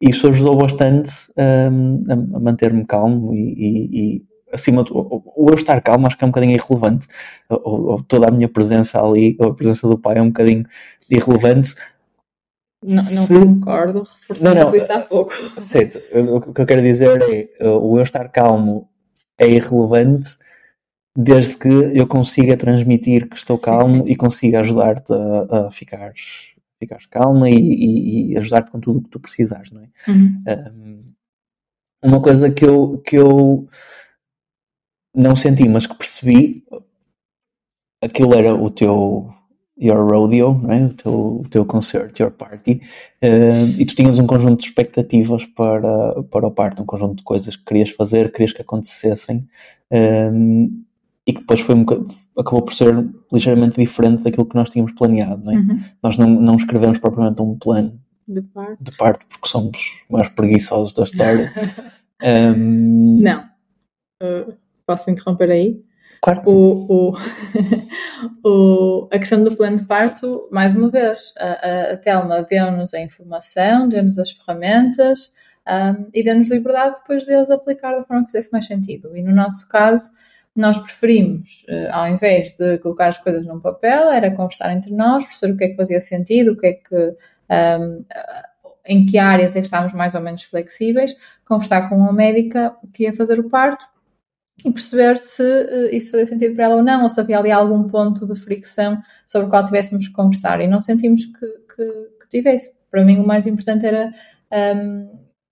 Isso 0.00 0.26
ajudou 0.28 0.56
bastante 0.56 1.10
um, 1.36 2.04
a, 2.08 2.36
a 2.36 2.40
manter-me 2.40 2.86
calmo 2.86 3.34
e, 3.34 3.52
e, 3.52 4.16
e 4.16 4.24
acima 4.50 4.82
do 4.82 4.96
o, 4.96 5.50
eu 5.50 5.54
estar 5.54 5.80
calmo 5.82 6.06
acho 6.06 6.16
que 6.16 6.24
é 6.24 6.26
um 6.26 6.30
bocadinho 6.30 6.54
irrelevante. 6.54 7.06
Ou, 7.50 7.90
ou, 7.90 8.02
toda 8.02 8.28
a 8.28 8.30
minha 8.30 8.48
presença 8.48 8.98
ali, 9.04 9.36
ou 9.38 9.48
a 9.48 9.54
presença 9.54 9.86
do 9.86 9.98
pai 9.98 10.16
é 10.16 10.22
um 10.22 10.28
bocadinho 10.28 10.64
irrelevante. 11.10 11.74
Não, 12.82 12.94
não 12.94 13.02
Se... 13.02 13.38
concordo, 13.40 14.06
reforçando 14.20 14.54
não, 14.54 14.70
não, 14.70 14.76
isso 14.76 14.92
há 14.92 15.00
pouco. 15.00 15.32
Certo, 15.60 16.00
o 16.14 16.52
que 16.52 16.60
eu 16.62 16.66
quero 16.66 16.80
dizer 16.80 17.50
é 17.60 17.68
o 17.68 17.98
eu 17.98 18.02
estar 18.02 18.28
calmo 18.28 18.88
é 19.36 19.48
irrelevante 19.48 20.38
desde 21.16 21.58
que 21.58 21.68
eu 21.68 22.06
consiga 22.06 22.56
transmitir 22.56 23.28
que 23.28 23.36
estou 23.36 23.56
sim, 23.56 23.64
calmo 23.64 24.04
sim. 24.04 24.12
e 24.12 24.16
consiga 24.16 24.60
ajudar-te 24.60 25.12
a, 25.12 25.66
a 25.66 25.70
ficar 25.70 26.12
ficares 26.78 27.06
calma 27.06 27.50
e, 27.50 27.54
e, 27.54 28.32
e 28.32 28.38
ajudar-te 28.38 28.70
com 28.70 28.80
tudo 28.80 29.00
o 29.00 29.02
que 29.02 29.10
tu 29.10 29.20
precisares, 29.20 29.70
não 29.70 29.82
é? 29.82 29.88
Uhum. 30.08 30.42
Um, 30.46 31.12
uma 32.04 32.22
coisa 32.22 32.50
que 32.50 32.64
eu, 32.64 32.98
que 32.98 33.16
eu 33.16 33.68
não 35.14 35.34
senti, 35.34 35.68
mas 35.68 35.86
que 35.86 35.96
percebi, 35.96 36.64
aquilo 38.00 38.34
era 38.34 38.54
o 38.54 38.70
teu 38.70 39.34
your 39.80 40.10
rodeo, 40.10 40.54
não 40.54 40.72
é? 40.72 40.84
o, 40.86 40.94
teu, 40.94 41.12
o 41.12 41.42
teu 41.48 41.64
concerto, 41.64 42.20
your 42.22 42.32
party, 42.32 42.80
uh, 43.22 43.80
e 43.80 43.84
tu 43.86 43.94
tinhas 43.94 44.18
um 44.18 44.26
conjunto 44.26 44.60
de 44.60 44.66
expectativas 44.66 45.46
para, 45.46 46.22
para 46.24 46.46
o 46.46 46.50
parto, 46.50 46.82
um 46.82 46.86
conjunto 46.86 47.18
de 47.18 47.22
coisas 47.22 47.54
que 47.54 47.64
querias 47.64 47.90
fazer, 47.90 48.32
querias 48.32 48.52
que 48.52 48.62
acontecessem, 48.62 49.46
um, 50.32 50.84
e 51.28 51.32
que 51.34 51.40
depois 51.40 51.60
foi 51.60 51.74
um 51.74 51.84
acabou 52.38 52.62
por 52.62 52.72
ser 52.72 53.06
ligeiramente 53.30 53.78
diferente 53.78 54.22
daquilo 54.22 54.46
que 54.46 54.56
nós 54.56 54.70
tínhamos 54.70 54.92
planeado. 54.92 55.44
Não 55.44 55.52
é? 55.52 55.56
uhum. 55.56 55.80
Nós 56.02 56.16
não, 56.16 56.26
não 56.26 56.56
escrevemos 56.56 56.98
propriamente 56.98 57.42
um 57.42 57.58
plano 57.58 58.00
de 58.26 58.40
parte, 58.40 58.82
de 58.82 58.96
parte 58.96 59.26
porque 59.26 59.46
somos 59.46 60.02
mais 60.08 60.30
preguiçosos 60.30 60.94
da 60.94 61.02
história. 61.02 61.52
um... 62.24 63.20
Não. 63.20 63.44
Uh, 64.22 64.54
posso 64.86 65.10
interromper 65.10 65.50
aí? 65.50 65.84
Claro 66.22 66.42
que 66.42 66.50
o, 66.50 66.86
o, 66.88 67.12
o, 68.42 69.08
a 69.12 69.18
questão 69.18 69.44
do 69.44 69.54
plano 69.54 69.76
de 69.76 69.84
parto, 69.84 70.48
mais 70.50 70.74
uma 70.74 70.88
vez, 70.88 71.34
a, 71.38 71.44
a, 71.46 71.92
a 71.92 71.96
Telma 71.98 72.42
deu-nos 72.42 72.94
a 72.94 73.00
informação, 73.00 73.86
deu-nos 73.86 74.18
as 74.18 74.30
ferramentas 74.30 75.30
um, 75.68 76.08
e 76.14 76.24
deu-nos 76.24 76.48
liberdade 76.48 76.96
depois 77.00 77.24
de 77.24 77.34
eles 77.34 77.50
aplicar 77.50 77.92
da 77.92 78.04
forma 78.04 78.24
que 78.24 78.32
fizesse 78.32 78.50
mais 78.50 78.66
sentido. 78.66 79.14
E 79.14 79.22
no 79.22 79.34
nosso 79.34 79.68
caso, 79.68 80.10
nós 80.60 80.78
preferimos, 80.78 81.64
uh, 81.68 81.92
ao 81.92 82.08
invés 82.08 82.52
de 82.52 82.78
colocar 82.78 83.08
as 83.08 83.18
coisas 83.18 83.46
num 83.46 83.60
papel, 83.60 84.10
era 84.10 84.30
conversar 84.30 84.72
entre 84.72 84.92
nós, 84.92 85.26
perceber 85.26 85.52
o 85.52 85.56
que 85.56 85.64
é 85.64 85.68
que 85.68 85.76
fazia 85.76 86.00
sentido, 86.00 86.52
o 86.52 86.56
que 86.56 86.66
é 86.66 86.72
que, 86.72 86.94
um, 86.94 87.14
ehm, 87.48 88.04
em 88.86 89.06
que 89.06 89.18
áreas 89.18 89.54
é 89.54 89.60
que 89.60 89.66
estávamos 89.66 89.92
mais 89.92 90.14
ou 90.14 90.20
menos 90.20 90.42
flexíveis, 90.42 91.16
conversar 91.44 91.88
com 91.88 91.96
uma 91.96 92.12
médica 92.12 92.74
que 92.92 93.04
ia 93.04 93.14
fazer 93.14 93.38
o 93.38 93.48
parto 93.48 93.86
e 94.64 94.72
perceber 94.72 95.18
se 95.18 95.42
uh, 95.42 95.94
isso 95.94 96.10
fazia 96.10 96.26
sentido 96.26 96.54
para 96.54 96.64
ela 96.64 96.76
ou 96.76 96.82
não, 96.82 97.04
ou 97.04 97.10
se 97.10 97.20
havia 97.20 97.38
ali 97.38 97.52
algum 97.52 97.84
ponto 97.84 98.26
de 98.26 98.34
fricção 98.38 99.00
sobre 99.24 99.46
o 99.46 99.50
qual 99.50 99.64
tivéssemos 99.64 100.08
que 100.08 100.14
conversar. 100.14 100.60
E 100.60 100.66
não 100.66 100.80
sentimos 100.80 101.24
que, 101.26 101.46
que, 101.76 101.84
que 102.22 102.28
tivesse. 102.28 102.72
Para 102.90 103.04
mim, 103.04 103.20
o 103.20 103.26
mais 103.26 103.46
importante 103.46 103.86
era 103.86 104.12
um, 104.52 104.56
ehm, 104.56 105.08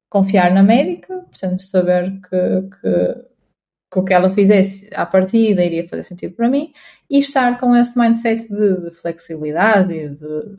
confiar 0.09 0.53
na 0.53 0.63
médica, 0.63 1.15
portanto, 1.31 1.63
saber 1.63 2.13
que, 2.29 2.77
que 2.81 3.36
que 3.91 3.99
o 3.99 4.05
que 4.05 4.13
ela 4.13 4.31
fizesse 4.31 4.89
à 4.95 5.07
partida 5.07 5.65
iria 5.65 5.89
fazer 5.89 6.03
sentido 6.03 6.35
para 6.35 6.49
mim 6.49 6.73
e 7.09 7.19
estar 7.19 7.59
com 7.61 7.75
esse 7.75 7.99
mindset 7.99 8.49
de, 8.49 8.81
de 8.81 8.91
flexibilidade 8.97 9.93
e 9.93 10.09
de 10.11 10.57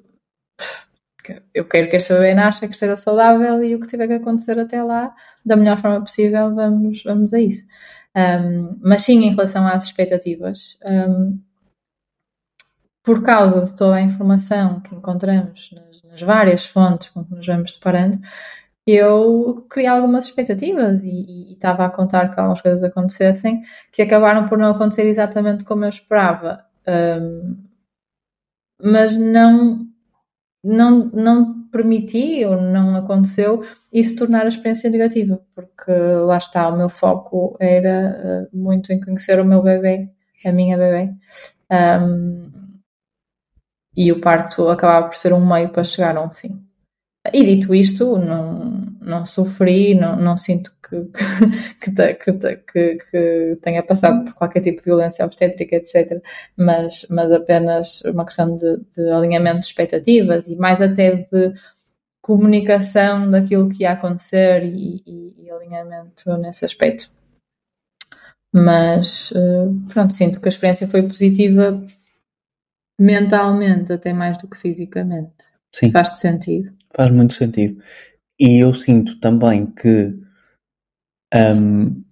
eu 1.53 1.67
quero 1.67 1.89
que 1.89 1.95
esta 1.95 2.13
bebê 2.13 2.33
nasça, 2.33 2.67
que 2.67 2.73
esteja 2.73 2.95
saudável 2.95 3.63
e 3.63 3.75
o 3.75 3.79
que 3.79 3.87
tiver 3.87 4.07
que 4.07 4.13
acontecer 4.13 4.57
até 4.59 4.81
lá, 4.81 5.13
da 5.45 5.57
melhor 5.57 5.77
forma 5.77 5.99
possível, 5.99 6.53
vamos, 6.55 7.03
vamos 7.03 7.33
a 7.33 7.39
isso. 7.39 7.65
Um, 8.15 8.79
mas 8.81 9.03
sim, 9.03 9.23
em 9.25 9.31
relação 9.31 9.67
às 9.67 9.83
expectativas, 9.83 10.79
um, 10.85 11.39
por 13.03 13.23
causa 13.23 13.61
de 13.61 13.75
toda 13.75 13.95
a 13.95 14.01
informação 14.01 14.81
que 14.81 14.95
encontramos 14.95 15.71
nas, 15.71 16.03
nas 16.03 16.21
várias 16.21 16.65
fontes 16.65 17.09
com 17.09 17.23
que 17.23 17.35
nos 17.35 17.45
vamos 17.45 17.73
deparando, 17.73 18.19
eu 18.87 19.65
criei 19.69 19.89
algumas 19.89 20.25
expectativas 20.25 21.03
e, 21.03 21.53
estava 21.53 21.85
a 21.85 21.89
contar 21.89 22.33
que 22.33 22.39
algumas 22.39 22.61
coisas 22.61 22.83
acontecessem 22.83 23.61
que 23.91 24.01
acabaram 24.01 24.47
por 24.47 24.57
não 24.57 24.71
acontecer 24.71 25.07
exatamente 25.07 25.65
como 25.65 25.83
eu 25.83 25.89
esperava. 25.89 26.63
Um, 26.87 27.57
mas 28.81 29.17
não, 29.17 29.87
não, 30.63 31.05
não 31.13 31.63
permiti 31.69 32.45
ou 32.45 32.61
não 32.61 32.95
aconteceu 32.95 33.61
isso 33.91 34.15
tornar 34.17 34.45
a 34.45 34.49
experiência 34.49 34.89
negativa, 34.89 35.41
porque 35.53 35.91
lá 35.91 36.37
está, 36.37 36.69
o 36.69 36.77
meu 36.77 36.89
foco 36.89 37.57
era 37.59 38.47
uh, 38.53 38.57
muito 38.57 38.93
em 38.93 38.99
conhecer 38.99 39.39
o 39.39 39.45
meu 39.45 39.61
bebê, 39.61 40.09
a 40.45 40.51
minha 40.51 40.77
bebê. 40.77 41.13
Um, 41.71 42.51
e 43.95 44.11
o 44.11 44.21
parto 44.21 44.69
acabava 44.69 45.07
por 45.07 45.15
ser 45.17 45.33
um 45.33 45.45
meio 45.45 45.69
para 45.69 45.83
chegar 45.83 46.15
a 46.15 46.23
um 46.23 46.29
fim. 46.29 46.66
E 47.33 47.43
dito 47.43 47.73
isto, 47.73 48.17
não, 48.17 48.85
não 49.01 49.25
sofri, 49.25 49.95
não, 49.95 50.15
não 50.15 50.37
sinto 50.37 50.73
que, 50.87 51.05
que, 51.79 51.91
que, 51.91 52.57
que, 52.57 52.95
que, 53.11 53.57
tenha 53.61 53.83
passado 53.83 54.25
por 54.25 54.33
qualquer 54.33 54.61
tipo 54.61 54.79
de 54.79 54.85
violência 54.85 55.25
obstétrica, 55.25 55.75
etc. 55.75 56.21
Mas, 56.57 57.05
mas 57.09 57.31
apenas 57.31 58.01
uma 58.05 58.25
questão 58.25 58.55
de, 58.55 58.77
de 58.95 59.09
alinhamento 59.11 59.59
de 59.59 59.65
expectativas 59.65 60.47
e 60.47 60.55
mais 60.55 60.81
até 60.81 61.15
de 61.15 61.53
comunicação 62.21 63.29
daquilo 63.29 63.69
que 63.69 63.83
ia 63.83 63.91
acontecer 63.93 64.63
e, 64.63 65.01
e, 65.05 65.45
e 65.45 65.51
alinhamento 65.51 66.37
nesse 66.37 66.65
aspecto. 66.65 67.09
Mas 68.53 69.31
eh, 69.35 69.93
pronto, 69.93 70.13
sinto 70.13 70.41
que 70.41 70.47
a 70.47 70.49
experiência 70.49 70.87
foi 70.87 71.03
positiva 71.03 71.81
mentalmente, 72.99 73.93
até 73.93 74.13
mais 74.13 74.37
do 74.37 74.47
que 74.47 74.57
fisicamente. 74.57 75.56
Sim. 75.77 75.91
Faz 75.91 76.19
sentido. 76.19 76.73
Faz 76.95 77.11
muito 77.11 77.35
sentido. 77.35 77.79
E 78.39 78.57
eu 78.57 78.73
sinto 78.73 79.19
também 79.19 79.67
que 79.67 80.17
um, 81.35 82.03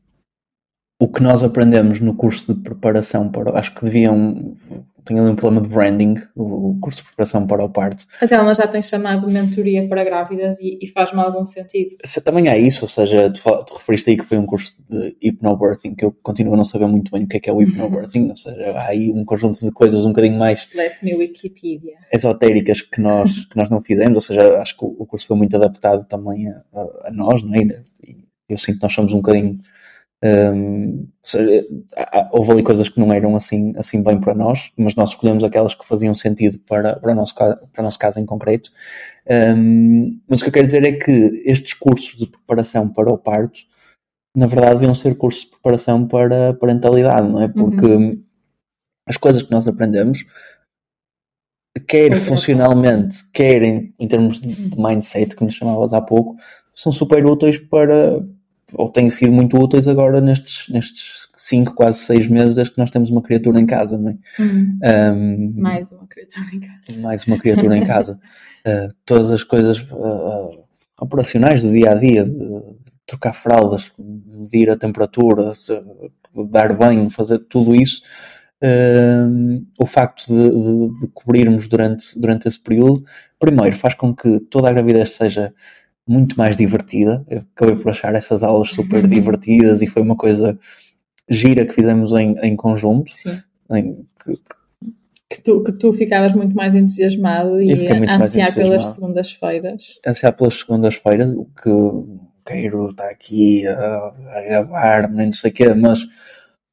o 1.02 1.08
que 1.08 1.24
nós 1.24 1.44
aprendemos 1.44 2.00
no 2.00 2.16
curso 2.16 2.54
de 2.54 2.62
preparação 2.62 3.32
para. 3.32 3.58
Acho 3.58 3.74
que 3.74 3.84
deviam 3.86 4.56
tenho 5.06 5.22
ali 5.22 5.32
um 5.32 5.36
problema 5.36 5.62
de 5.62 5.70
branding, 5.74 6.16
o 6.36 6.78
curso 6.82 7.02
de 7.02 7.08
preparação 7.08 7.46
para 7.46 7.64
o 7.64 7.70
parto. 7.70 8.06
A 8.20 8.28
Telma 8.28 8.56
já 8.56 8.68
tem 8.68 8.82
chamado 8.82 9.30
mentoria 9.30 9.88
para 9.88 10.04
grávidas 10.04 10.58
e, 10.60 10.80
e 10.82 10.88
faz-me 10.88 11.20
algum 11.20 11.46
sentido. 11.46 11.96
Se, 12.04 12.20
também 12.22 12.50
há 12.50 12.58
isso, 12.58 12.84
ou 12.84 12.88
seja, 12.90 13.32
tu, 13.32 13.42
tu, 13.66 13.76
referiste 13.76 14.10
aí 14.10 14.18
que 14.18 14.26
foi 14.26 14.38
um 14.38 14.46
curso 14.46 14.76
de 14.90 15.16
hypnobirthing, 15.24 15.96
que 15.96 16.04
eu 16.04 16.12
continuo 16.24 16.56
a 16.56 16.58
não 16.58 16.66
saber 16.66 16.88
muito 16.88 17.12
bem 17.12 17.24
o 17.24 17.28
que 17.28 17.38
é 17.38 17.40
que 17.40 17.50
é 17.50 17.54
o 17.54 17.60
hypnobirthing, 17.60 18.30
ou 18.30 18.38
seja, 18.38 18.72
há 18.72 18.88
aí 18.88 19.12
um 19.12 19.24
conjunto 19.24 19.64
de 19.64 19.72
coisas 19.72 20.06
um 20.06 20.10
bocadinho 20.10 20.40
mais 20.40 20.74
Let 20.74 21.02
me 21.04 21.14
Wikipedia. 21.14 21.94
esotéricas 22.12 22.82
que 22.82 23.00
nós, 23.00 23.46
que 23.46 23.56
nós 23.56 23.70
não 23.70 23.82
fizemos, 23.82 24.16
ou 24.16 24.22
seja, 24.22 24.58
acho 24.58 24.76
que 24.76 24.84
o, 24.84 24.96
o 25.00 25.06
curso 25.06 25.28
foi 25.28 25.38
muito 25.38 25.56
adaptado 25.56 26.04
também 26.06 26.50
a, 26.50 26.64
a, 26.74 27.08
a 27.08 27.12
nós, 27.12 27.44
não 27.44 27.54
é? 27.54 27.62
E 28.04 28.26
eu 28.50 28.58
sinto 28.58 28.78
que 28.78 28.84
nós 28.84 28.94
somos 28.94 29.14
um 29.14 29.18
bocadinho 29.18 29.60
um, 30.24 31.08
seja, 31.24 31.66
houve 32.32 32.52
ali 32.52 32.64
coisas 32.64 32.90
que 32.90 33.00
não 33.00 33.12
eram 33.12 33.36
assim, 33.36 33.74
assim 33.78 34.02
bem 34.02 34.20
para 34.20 34.34
nós, 34.34 34.72
mas 34.78 34.96
nós 34.96 35.10
escolhemos 35.10 35.44
aquelas 35.44 35.76
que 35.76 35.86
faziam 35.86 36.16
sentido 36.16 36.60
para, 36.60 36.96
para, 36.96 37.12
o, 37.12 37.16
nosso, 37.16 37.36
para 37.36 37.60
o 37.80 37.82
nosso 37.82 38.00
caso 38.00 38.20
em 38.20 38.26
concreto. 38.26 38.72
Um, 39.30 40.20
mas 40.28 40.40
o 40.40 40.44
que 40.44 40.50
eu 40.50 40.54
quero 40.54 40.66
dizer 40.66 40.84
é 40.84 40.94
que 40.94 41.44
estes 41.46 41.74
cursos 41.74 42.16
de 42.16 42.28
preparação 42.28 42.90
para 42.90 43.12
o 43.12 43.18
parto, 43.18 43.60
na 44.36 44.48
verdade, 44.48 44.76
deviam 44.76 44.94
ser 44.94 45.16
cursos 45.16 45.44
de 45.44 45.52
preparação 45.52 46.08
para 46.08 46.50
a 46.50 46.54
parentalidade, 46.54 47.28
não 47.28 47.42
é? 47.42 47.48
Porque 47.48 47.86
uhum. 47.86 48.24
as 49.08 49.18
coisas 49.18 49.44
que 49.44 49.52
nós 49.52 49.68
aprendemos, 49.68 50.26
quer 51.88 52.16
funcionalmente, 52.16 53.30
quer 53.32 53.62
em, 53.62 53.94
em 54.00 54.08
termos 54.08 54.42
de 54.42 54.78
mindset, 54.78 55.36
que 55.36 55.44
nos 55.44 55.54
chamavas 55.54 55.94
há 55.94 56.02
pouco, 56.02 56.36
são 56.74 56.92
super 56.92 57.26
úteis 57.26 57.58
para, 57.58 58.22
ou 58.78 58.90
têm 58.90 59.10
sido 59.10 59.32
muito 59.32 59.58
úteis 59.58 59.88
agora 59.88 60.22
nestes, 60.22 60.70
nestes 60.70 61.28
cinco, 61.36 61.74
quase 61.74 62.00
seis 62.00 62.28
meses, 62.28 62.56
desde 62.56 62.74
que 62.74 62.80
nós 62.80 62.92
temos 62.92 63.10
uma 63.10 63.22
criatura 63.22 63.60
em 63.60 63.66
casa, 63.66 63.98
não 63.98 64.10
é? 64.10 64.42
Uhum. 64.42 64.80
Um, 64.84 65.62
mais 65.62 65.92
uma 65.92 66.08
criatura 66.08 66.46
em 66.54 66.60
casa. 66.60 67.00
Mais 67.00 67.26
uma 67.26 67.38
criatura 67.38 67.78
em 67.78 67.86
casa. 67.86 68.20
Uh, 68.68 68.90
todas 69.06 69.32
as 69.32 69.44
coisas 69.44 69.78
uh, 69.92 70.50
operacionais 71.00 71.62
do 71.62 71.72
dia 71.72 71.92
a 71.92 71.94
dia, 71.94 72.26
trocar 73.06 73.32
fraldas, 73.32 73.92
medir 74.00 74.72
a 74.72 74.76
temperatura, 74.76 75.52
dar 76.50 76.76
banho, 76.76 77.08
fazer 77.12 77.38
tudo 77.48 77.76
isso. 77.76 78.02
Uh, 78.64 79.64
o 79.78 79.86
facto 79.86 80.26
de, 80.26 80.50
de, 80.50 81.00
de, 81.02 81.08
cobrirmos 81.14 81.68
durante, 81.68 82.20
durante 82.20 82.48
esse 82.48 82.60
período, 82.60 83.06
primeiro, 83.38 83.76
faz 83.76 83.94
com 83.94 84.16
que 84.16 84.40
toda 84.40 84.68
a 84.68 84.74
gravidez 84.74 85.12
seja 85.12 85.54
muito 86.08 86.38
mais 86.38 86.56
divertida. 86.56 87.26
Eu 87.30 87.44
acabei 87.56 87.76
por 87.76 87.90
achar 87.90 88.14
essas 88.16 88.44
aulas 88.44 88.70
super 88.70 89.04
uhum. 89.04 89.10
divertidas 89.10 89.82
e 89.82 89.88
foi 89.88 90.02
uma 90.02 90.16
coisa 90.16 90.58
gira 91.30 91.66
que 91.66 91.74
fizemos 91.74 92.14
em, 92.14 92.38
em 92.40 92.56
conjunto. 92.56 93.12
Sim. 93.12 93.40
Em, 93.72 94.06
que, 94.24 94.40
que, 95.30 95.42
tu, 95.42 95.64
que 95.64 95.72
tu 95.72 95.92
ficavas 95.92 96.34
muito 96.34 96.56
mais 96.56 96.76
entusiasmado 96.76 97.62
e 97.62 97.88
ansiar 98.08 98.54
pelas 98.54 98.86
segundas-feiras. 98.86 100.00
Ansiar 100.06 100.34
pelas 100.34 100.54
segundas-feiras, 100.54 101.34
o 101.34 101.46
que 101.46 101.70
quero 102.46 102.90
estar 102.90 103.10
aqui 103.10 103.66
a, 103.68 104.14
a 104.34 104.42
gravar-me, 104.44 105.26
não 105.26 105.34
sei 105.34 105.50
o 105.50 105.54
quê, 105.54 105.74
mas 105.74 106.06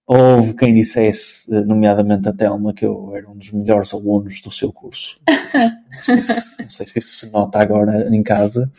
houve 0.07 0.55
quem 0.55 0.75
dissesse, 0.75 1.51
nomeadamente 1.65 2.29
a 2.29 2.33
Telma, 2.33 2.75
que 2.75 2.85
eu 2.85 3.17
era 3.17 3.31
um 3.31 3.37
dos 3.37 3.51
melhores 3.51 3.95
alunos 3.95 4.41
do 4.43 4.51
seu 4.51 4.71
curso. 4.71 5.19
não, 5.55 6.03
sei 6.03 6.23
se, 6.23 6.63
não 6.63 6.69
sei 6.69 6.87
se 6.87 6.99
isso 6.99 7.15
se 7.15 7.31
nota 7.31 7.59
agora 7.59 8.09
em 8.15 8.23
casa. 8.23 8.71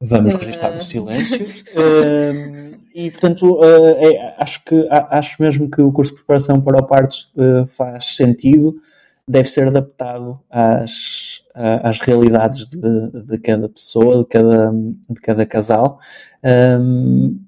Vamos 0.00 0.34
registrar 0.34 0.74
no 0.74 0.82
silêncio. 0.82 1.44
uh, 1.74 2.80
e, 2.94 3.10
portanto, 3.10 3.58
uh, 3.58 3.96
é, 3.98 4.36
acho, 4.38 4.64
que, 4.64 4.88
acho 4.90 5.42
mesmo 5.42 5.68
que 5.68 5.80
o 5.82 5.92
curso 5.92 6.12
de 6.12 6.18
preparação 6.18 6.60
para 6.60 6.78
o 6.78 6.86
parto 6.86 7.16
uh, 7.36 7.66
faz 7.66 8.16
sentido, 8.16 8.76
deve 9.26 9.48
ser 9.48 9.66
adaptado 9.68 10.40
às, 10.48 11.42
às 11.54 11.98
realidades 12.00 12.66
de, 12.68 13.10
de 13.24 13.38
cada 13.38 13.68
pessoa, 13.68 14.22
de 14.22 14.28
cada, 14.28 14.72
de 14.72 15.20
cada 15.20 15.44
casal. 15.44 16.00
Um, 16.80 17.44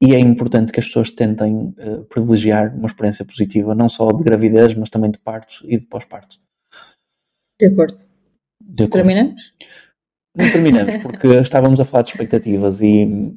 e 0.00 0.14
é 0.14 0.18
importante 0.18 0.70
que 0.70 0.78
as 0.78 0.86
pessoas 0.86 1.10
tentem 1.10 1.74
privilegiar 2.08 2.76
uma 2.76 2.86
experiência 2.86 3.24
positiva, 3.24 3.74
não 3.74 3.88
só 3.88 4.12
de 4.12 4.22
gravidez, 4.22 4.74
mas 4.74 4.90
também 4.90 5.10
de 5.10 5.18
parto 5.18 5.64
e 5.64 5.78
de 5.78 5.86
pós-parto. 5.86 6.36
De 7.58 7.66
acordo. 7.66 7.96
De 8.60 8.84
acordo. 8.84 9.04
Terminamos? 9.04 9.42
Não 10.36 10.50
terminamos, 10.50 10.96
porque 10.96 11.28
estávamos 11.36 11.80
a 11.80 11.84
falar 11.84 12.02
de 12.02 12.10
expectativas 12.10 12.80
e 12.80 13.36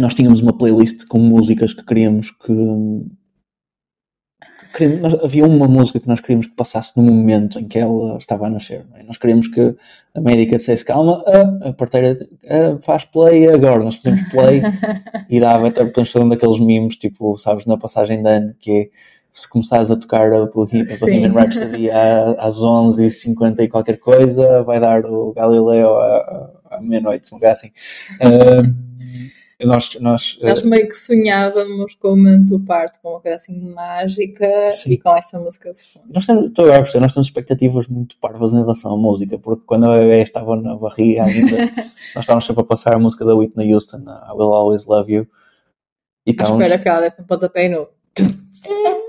nós 0.00 0.14
tínhamos 0.14 0.40
uma 0.40 0.56
playlist 0.56 1.06
com 1.06 1.18
músicas 1.18 1.74
que 1.74 1.84
queríamos 1.84 2.30
que. 2.30 2.52
Queríamos, 4.74 5.14
havia 5.16 5.44
uma 5.44 5.66
música 5.66 6.00
que 6.00 6.08
nós 6.08 6.20
queríamos 6.20 6.46
que 6.46 6.54
passasse 6.54 6.96
no 6.96 7.02
momento 7.02 7.58
em 7.58 7.66
que 7.66 7.78
ela 7.78 8.16
estava 8.16 8.46
a 8.46 8.50
nascer. 8.50 8.86
É? 8.94 9.02
Nós 9.02 9.18
queríamos 9.18 9.48
que 9.48 9.74
a 10.14 10.20
médica 10.20 10.56
dissesse 10.56 10.84
calma, 10.84 11.22
a, 11.26 11.68
a 11.68 11.72
parteira 11.72 12.16
a, 12.48 12.80
faz 12.80 13.04
play 13.04 13.48
agora. 13.48 13.84
Nós 13.84 13.96
fazemos 13.96 14.22
play 14.30 14.62
e 15.28 15.40
dava, 15.40 15.68
até 15.68 15.84
portanto, 15.84 16.22
um 16.22 16.28
daqueles 16.28 16.60
mimos, 16.60 16.96
tipo, 16.96 17.36
sabes, 17.36 17.66
na 17.66 17.76
passagem 17.76 18.22
de 18.22 18.28
ano, 18.30 18.54
que 18.58 18.70
é 18.70 18.90
se 19.32 19.48
começares 19.48 19.90
a 19.90 19.96
tocar 19.96 20.32
a 20.32 20.46
Bohemian 20.46 21.32
Rhapsody 21.32 21.90
às 21.90 22.56
11h50 22.56 23.60
e 23.60 23.68
qualquer 23.68 23.98
coisa, 23.98 24.62
vai 24.62 24.80
dar 24.80 25.04
o 25.04 25.32
Galileu 25.32 25.96
à, 25.96 26.50
à 26.70 26.80
meia-noite, 26.80 27.32
um 27.32 27.36
lugar 27.36 27.52
assim. 27.52 27.68
Uh, 28.20 28.90
nós, 29.66 29.94
nós, 30.00 30.38
nós 30.42 30.62
meio 30.62 30.88
que 30.88 30.94
sonhávamos 30.94 31.94
com 31.94 32.14
o 32.14 32.46
do 32.46 32.58
parto, 32.60 32.98
com 33.02 33.10
uma 33.10 33.20
coisa 33.20 33.36
assim 33.36 33.74
mágica 33.74 34.70
sim. 34.70 34.92
e 34.92 34.98
com 34.98 35.14
essa 35.14 35.38
música 35.38 35.70
de 35.72 35.82
fundo. 35.82 36.06
Nós 36.08 36.26
temos, 36.26 36.46
estou 36.46 36.72
a 36.72 36.78
nós 36.78 36.92
temos 36.92 37.26
expectativas 37.26 37.86
muito 37.86 38.16
parvas 38.18 38.54
em 38.54 38.60
relação 38.60 38.94
à 38.94 38.96
música, 38.96 39.38
porque 39.38 39.62
quando 39.66 39.90
a 39.90 39.98
bebê 39.98 40.22
estava 40.22 40.56
na 40.56 40.76
barriga 40.76 41.24
ainda, 41.24 41.56
nós 42.16 42.24
estávamos 42.24 42.46
sempre 42.46 42.62
a 42.62 42.66
passar 42.66 42.94
a 42.94 42.98
música 42.98 43.24
da 43.24 43.34
Whitney 43.34 43.74
Houston, 43.74 43.98
I 43.98 44.32
Will 44.32 44.52
Always 44.52 44.86
Love 44.86 45.12
You. 45.12 45.28
E 46.26 46.30
estávamos... 46.30 46.62
espera 46.62 46.82
que 46.82 46.88
ela 46.88 47.00
desse 47.00 47.20
um 47.20 47.24
pontapé 47.24 47.68
no 47.68 47.86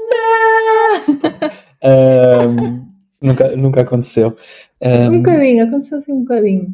um, 1.84 2.88
nunca, 3.22 3.56
nunca 3.56 3.82
aconteceu. 3.82 4.36
Um, 4.82 5.08
um 5.08 5.18
bocadinho, 5.18 5.66
aconteceu 5.66 5.98
assim 5.98 6.14
um 6.14 6.22
bocadinho. 6.22 6.74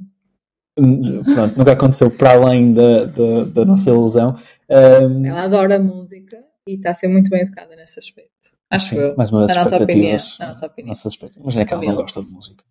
Pronto, 0.75 1.57
nunca 1.57 1.71
aconteceu 1.71 2.11
para 2.11 2.33
além 2.33 2.73
da, 2.73 3.05
da, 3.05 3.43
da 3.45 3.65
nossa 3.65 3.89
ilusão. 3.89 4.37
Um, 4.69 5.25
Ela 5.25 5.43
adora 5.43 5.79
música 5.79 6.37
e 6.67 6.75
está 6.75 6.91
a 6.91 6.93
ser 6.93 7.07
muito 7.07 7.29
bem 7.29 7.41
educada 7.41 7.75
nesse 7.75 7.99
aspecto. 7.99 8.31
Acho 8.69 8.95
que 8.95 9.15
mais 9.15 9.31
uma 9.31 9.47
das 9.47 9.55
nossa 9.55 9.83
opinião. 9.83 10.17
Nossa 10.39 10.65
opinião. 10.67 10.95
Mas 11.43 11.57
é 11.57 11.65
que 11.65 11.73
ela 11.73 11.83
não 11.83 11.95
gosta 11.95 12.21
de 12.21 12.29
música. 12.29 12.63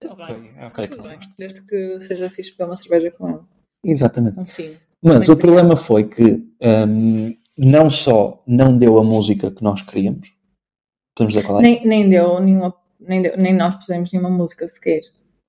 Tudo 0.00 0.16
bem. 0.16 0.50
É 0.56 0.66
okay, 0.66 0.88
Tudo 0.88 1.02
bem. 1.02 1.18
Desde 1.38 1.62
que 1.66 2.00
seja 2.00 2.30
fixe 2.30 2.52
beber 2.52 2.64
uma 2.64 2.76
cerveja 2.76 3.10
com 3.12 3.28
ela. 3.28 3.48
Exatamente. 3.84 4.38
Um. 4.38 4.76
Mas 5.02 5.28
o 5.28 5.36
problema 5.36 5.76
foi 5.76 6.04
que 6.04 6.42
um, 6.60 7.36
não 7.56 7.88
só 7.88 8.42
não 8.46 8.76
deu 8.76 8.98
a 8.98 9.04
música 9.04 9.50
que 9.50 9.62
nós 9.62 9.82
queríamos, 9.82 10.32
podemos 11.16 11.34
dizer 11.34 11.46
qual 11.46 11.58
é? 11.58 11.62
Nem, 11.62 11.86
nem 11.86 12.08
deu 12.08 12.38
nenhuma, 12.40 12.74
nem, 13.00 13.22
deu, 13.22 13.36
nem 13.36 13.54
nós 13.54 13.74
pusemos 13.74 14.12
nenhuma 14.12 14.30
música 14.30 14.68
sequer. 14.68 15.00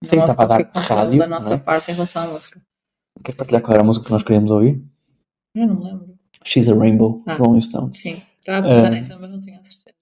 Sim, 0.04 0.20
estava 0.20 0.44
a 0.44 0.46
dar 0.46 0.72
rádio. 0.74 1.20
da 1.20 1.28
nossa 1.28 1.56
é? 1.56 1.58
parte 1.58 1.92
em 1.92 1.94
relação 1.94 2.24
à 2.24 2.28
música. 2.28 2.62
Queres 3.24 3.36
partilhar 3.36 3.62
qual 3.62 3.74
era 3.74 3.84
a 3.84 3.86
música 3.86 4.06
que 4.06 4.12
nós 4.12 4.24
queríamos 4.24 4.52
ouvir? 4.52 4.82
Eu 5.54 5.68
não 5.68 5.84
lembro. 5.84 6.18
She's 6.46 6.70
a 6.70 6.76
Rainbow, 6.76 7.24
ah, 7.26 7.36
Rolling 7.36 7.62
Stones. 7.62 7.98
Sim, 7.98 8.22
estava 8.40 8.60
a 8.60 8.70
pensar 8.70 8.88
uh, 8.88 8.92
nessa, 8.92 9.18
mas 9.18 9.30
não 9.30 9.40
tinha 9.40 9.60
a 9.60 9.64
certeza. 9.64 9.96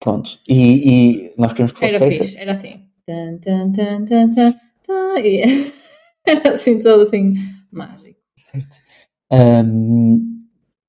Pronto, 0.00 0.40
e, 0.48 0.90
e 0.90 1.34
nós 1.38 1.52
queríamos 1.52 1.72
que 1.72 1.78
fosse 1.78 1.94
era 1.94 2.06
essa. 2.06 2.24
Fixe, 2.24 2.38
era 2.38 2.52
assim. 2.52 2.88
Tan, 3.06 3.38
tan, 3.38 3.72
tan, 3.72 4.04
tan, 4.04 4.34
tan, 4.34 4.52
tan, 4.86 5.18
e 5.20 5.72
era 6.26 6.52
assim, 6.52 6.80
todo 6.80 7.02
assim, 7.02 7.34
mágico. 7.70 8.18
Certo. 8.36 8.78
Um, 9.30 10.42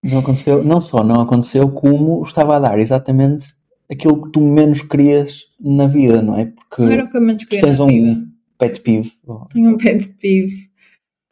não 0.04 0.20
aconteceu, 0.20 0.64
não 0.64 0.82
só 0.82 1.04
não 1.04 1.22
aconteceu, 1.22 1.70
como 1.72 2.24
estava 2.24 2.56
a 2.56 2.60
dar 2.60 2.80
exatamente 2.80 3.56
aquilo 3.94 4.24
que 4.24 4.32
tu 4.32 4.42
menos 4.42 4.82
querias 4.82 5.44
na 5.60 5.88
vida, 5.88 6.22
não 6.22 6.38
é? 6.40 6.46
Porque 6.46 6.82
não 6.84 6.92
era 6.92 7.06
o 7.06 7.10
que 7.10 7.18
eu 7.18 7.22
menos 7.22 7.44
queria 7.46 7.62
tens 7.62 7.80
um 7.80 7.88
vida. 7.88 8.22
pet 8.58 8.82
peeve. 8.82 9.12
Tenho 9.52 9.70
um 9.72 9.78
pet 9.78 10.08
peeve. 10.20 10.70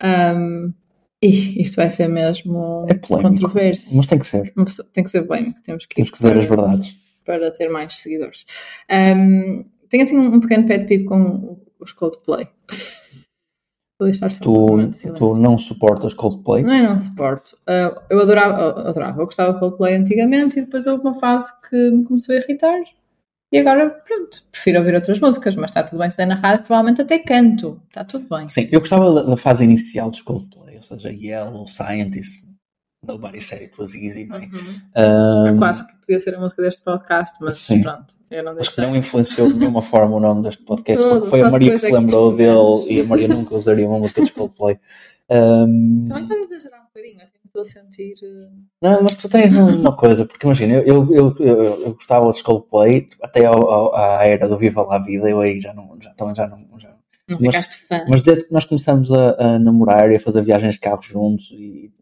Um, 0.04 0.74
ih, 1.22 1.62
isto 1.62 1.76
vai 1.76 1.90
ser 1.90 2.08
mesmo 2.08 2.86
É 2.90 2.94
polémico. 2.96 3.30
controverso. 3.30 3.96
Mas 3.96 4.08
tem 4.08 4.18
que 4.20 4.26
ser. 4.26 4.54
Pessoa- 4.54 4.88
Tem 4.94 5.04
que 5.04 5.10
ser 5.12 5.28
bem, 5.28 5.54
temos 5.64 5.86
que, 5.86 5.96
Temos 5.96 6.12
que 6.12 6.18
dizer 6.18 6.38
as 6.38 6.46
para- 6.46 6.56
verdades. 6.62 6.96
para 7.26 7.52
ter 7.52 7.70
mais 7.70 7.94
seguidores. 7.98 8.46
Um, 8.90 9.64
tenho 9.90 10.04
assim 10.04 10.18
um 10.18 10.40
pequeno 10.40 10.68
pet 10.68 10.88
peeve 10.88 11.04
com 11.04 11.60
os 11.80 11.92
Coldplay. 11.92 12.48
Vou 14.02 14.10
deixar 14.10 14.32
só 14.32 14.50
um 14.50 14.90
Tu, 14.90 15.14
tu 15.14 15.38
não 15.38 15.60
suportas 15.60 16.16
Coldplay? 16.16 16.64
Não 16.64 16.74
é 16.74 16.82
não 16.82 16.98
suporto. 16.98 17.56
Uh, 17.70 18.02
eu 18.10 18.20
adorava, 18.20 18.60
eu 18.60 18.88
adorava, 18.88 19.22
eu 19.22 19.26
gostava 19.26 19.54
de 19.54 19.60
Coldplay 19.60 19.94
antigamente 19.94 20.58
e 20.58 20.64
depois 20.64 20.88
houve 20.88 21.04
uma 21.04 21.14
fase 21.20 21.54
que 21.70 21.92
me 21.92 22.04
começou 22.04 22.34
a 22.34 22.40
irritar. 22.40 22.80
E 23.52 23.60
agora, 23.60 23.92
pronto, 23.92 24.44
prefiro 24.52 24.80
ouvir 24.80 24.96
outras 24.96 25.20
músicas, 25.20 25.56
mas 25.56 25.70
está 25.70 25.84
tudo 25.84 26.00
bem 26.00 26.10
se 26.10 26.18
der 26.18 26.26
na 26.26 26.34
rádio, 26.34 26.66
provavelmente 26.66 27.04
até 27.04 27.20
canto. 27.20 27.80
Está 27.90 28.04
tudo 28.04 28.26
bem. 28.28 28.50
Sim, 28.50 28.68
eu 28.72 28.80
gostava 28.80 29.14
da, 29.14 29.22
da 29.22 29.38
fase 29.38 29.64
inicial 29.64 30.10
dos 30.10 30.24
Coldplay, 30.24 30.78
ou 30.78 30.82
seja, 30.82 31.12
Yellow, 31.12 31.68
Scientist, 31.68 32.44
Nobody 33.06 33.42
Said 33.42 33.64
It 33.64 33.74
Was 33.80 33.96
Easy, 33.96 34.28
não 34.28 34.38
é? 34.38 34.42
Uhum. 34.42 35.54
Um, 35.56 35.58
Quase 35.58 35.88
que 35.88 35.94
podia 36.02 36.20
ser 36.20 36.36
a 36.36 36.40
música 36.40 36.62
deste 36.62 36.84
podcast, 36.84 37.36
mas 37.42 37.56
Sim. 37.58 37.82
pronto, 37.82 38.14
eu 38.30 38.44
não 38.44 38.54
Mas 38.54 38.68
deixei. 38.68 38.84
não 38.86 38.96
influenciou 38.96 39.52
de 39.52 39.58
nenhuma 39.58 39.82
forma 39.82 40.18
o 40.18 40.20
nome 40.20 40.44
deste 40.44 40.62
podcast, 40.64 41.02
Todo, 41.02 41.14
porque 41.16 41.30
foi 41.32 41.42
a 41.42 41.50
Maria 41.50 41.72
que 41.72 41.80
se 41.80 41.90
é 41.92 41.98
lembrou 41.98 42.36
dele 42.36 42.94
e 42.94 43.02
a 43.02 43.04
Maria 43.04 43.28
nunca 43.28 43.56
usaria 43.56 43.88
uma 43.90 43.98
música 43.98 44.22
dos 44.22 44.30
Coldplay. 44.30 44.80
Um, 45.32 46.08
Também 46.10 46.24
estás 46.24 46.42
a 46.42 46.44
exagerar 46.44 46.82
um 46.82 46.86
bocadinho, 46.94 47.22
eu 47.22 47.28
estou 47.48 47.62
a 47.64 47.66
sentir. 47.66 48.14
uh, 48.24 48.52
não, 48.84 49.02
mas 49.02 49.16
tu 49.16 49.28
tens 49.28 49.56
uma 49.56 49.96
coisa, 49.96 50.24
porque 50.26 50.46
imagina, 50.46 50.74
eu, 50.76 51.12
eu, 51.12 51.36
eu, 51.40 51.64
eu, 51.82 51.94
gostava 51.96 52.28
dos 52.28 52.42
Coldplay 52.44 53.08
até 53.20 53.46
ao, 53.48 53.68
ao- 53.68 53.96
à 53.96 54.24
era 54.26 54.48
do 54.48 54.58
Viva 54.58 54.84
lá 54.84 54.98
a 54.98 55.00
Vida, 55.00 55.28
eu 55.28 55.40
aí 55.40 55.60
já 55.60 55.74
não, 55.74 55.98
já, 56.00 56.12
também 56.14 56.36
já 56.36 56.46
não. 56.48 56.60
Já, 56.78 56.90
Não 57.28 57.38
Mas- 57.42 57.56
ficaste 57.56 57.78
fã. 57.88 58.06
Mas 58.08 58.22
desde 58.22 58.46
que 58.46 58.54
nós 58.54 58.66
começamos 58.66 59.12
a, 59.12 59.32
a 59.56 59.58
namorar 59.60 60.12
e 60.12 60.18
a 60.18 60.20
fazer 60.20 60.44
viagens 60.44 60.76
de 60.76 60.82
carro 60.82 61.02
juntos, 61.02 61.50
e, 61.52 61.90
eh, 62.00 62.01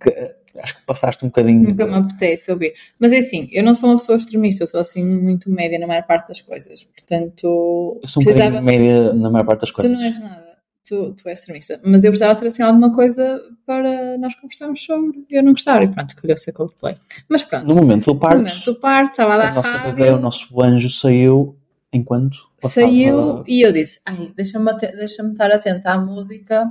que, 0.00 0.08
eh, 0.10 0.36
acho 0.62 0.76
que 0.76 0.82
passaste 0.86 1.24
um 1.24 1.28
bocadinho. 1.28 1.68
Nunca 1.68 1.86
me 1.86 1.94
apetece 1.94 2.50
ouvir. 2.50 2.74
Mas 2.98 3.12
é 3.12 3.18
assim, 3.18 3.48
eu 3.52 3.62
não 3.64 3.74
sou 3.74 3.90
uma 3.90 3.96
pessoa 3.98 4.16
extremista, 4.18 4.62
eu 4.64 4.68
sou 4.68 4.80
assim 4.80 5.04
muito 5.04 5.50
média 5.50 5.78
na 5.78 5.86
maior 5.86 6.04
parte 6.04 6.28
das 6.28 6.40
coisas. 6.40 6.84
Portanto, 6.84 7.98
Eu 8.02 8.08
sou 8.08 8.22
um 8.22 8.24
precisava. 8.24 8.60
bocadinho 8.60 8.64
média 8.82 9.12
na 9.14 9.30
maior 9.30 9.44
parte 9.44 9.60
das 9.60 9.70
Tu 9.70 9.74
coisas. 9.74 9.92
não 9.96 10.04
és 10.04 10.18
nada, 10.20 10.46
tu, 10.88 11.12
tu 11.14 11.28
és 11.28 11.38
extremista. 11.40 11.80
Mas 11.84 12.04
eu 12.04 12.10
precisava 12.10 12.38
ter 12.38 12.46
assim 12.46 12.62
alguma 12.62 12.92
coisa 12.94 13.40
para 13.66 14.16
nós 14.18 14.34
conversarmos 14.36 14.84
sobre. 14.84 15.24
Eu 15.30 15.42
não 15.42 15.52
gostava 15.52 15.84
e 15.84 15.88
pronto, 15.88 16.10
escolheu 16.10 16.36
ser 16.36 16.52
Coldplay. 16.52 16.96
Mas 17.28 17.44
pronto, 17.44 17.66
No 17.66 17.74
momento 17.74 18.04
do 18.06 18.14
no 18.14 18.20
parto, 18.20 18.36
momento 18.38 18.64
do 18.64 18.74
parto, 18.76 19.10
estava 19.12 19.34
a 19.34 19.48
a 19.50 19.54
nossa 19.54 19.76
rádio, 19.78 19.94
bebê, 19.96 20.10
o 20.10 20.18
nosso 20.20 20.62
anjo 20.62 20.88
saiu 20.88 21.56
enquanto 21.92 22.36
passava. 22.60 22.86
saiu 22.86 23.44
e 23.46 23.66
eu 23.66 23.72
disse: 23.72 24.00
Ai, 24.06 24.32
deixa-me 24.36 24.72
deixa-me 24.78 25.32
estar 25.32 25.50
atenta 25.50 25.90
à 25.92 25.98
música 25.98 26.66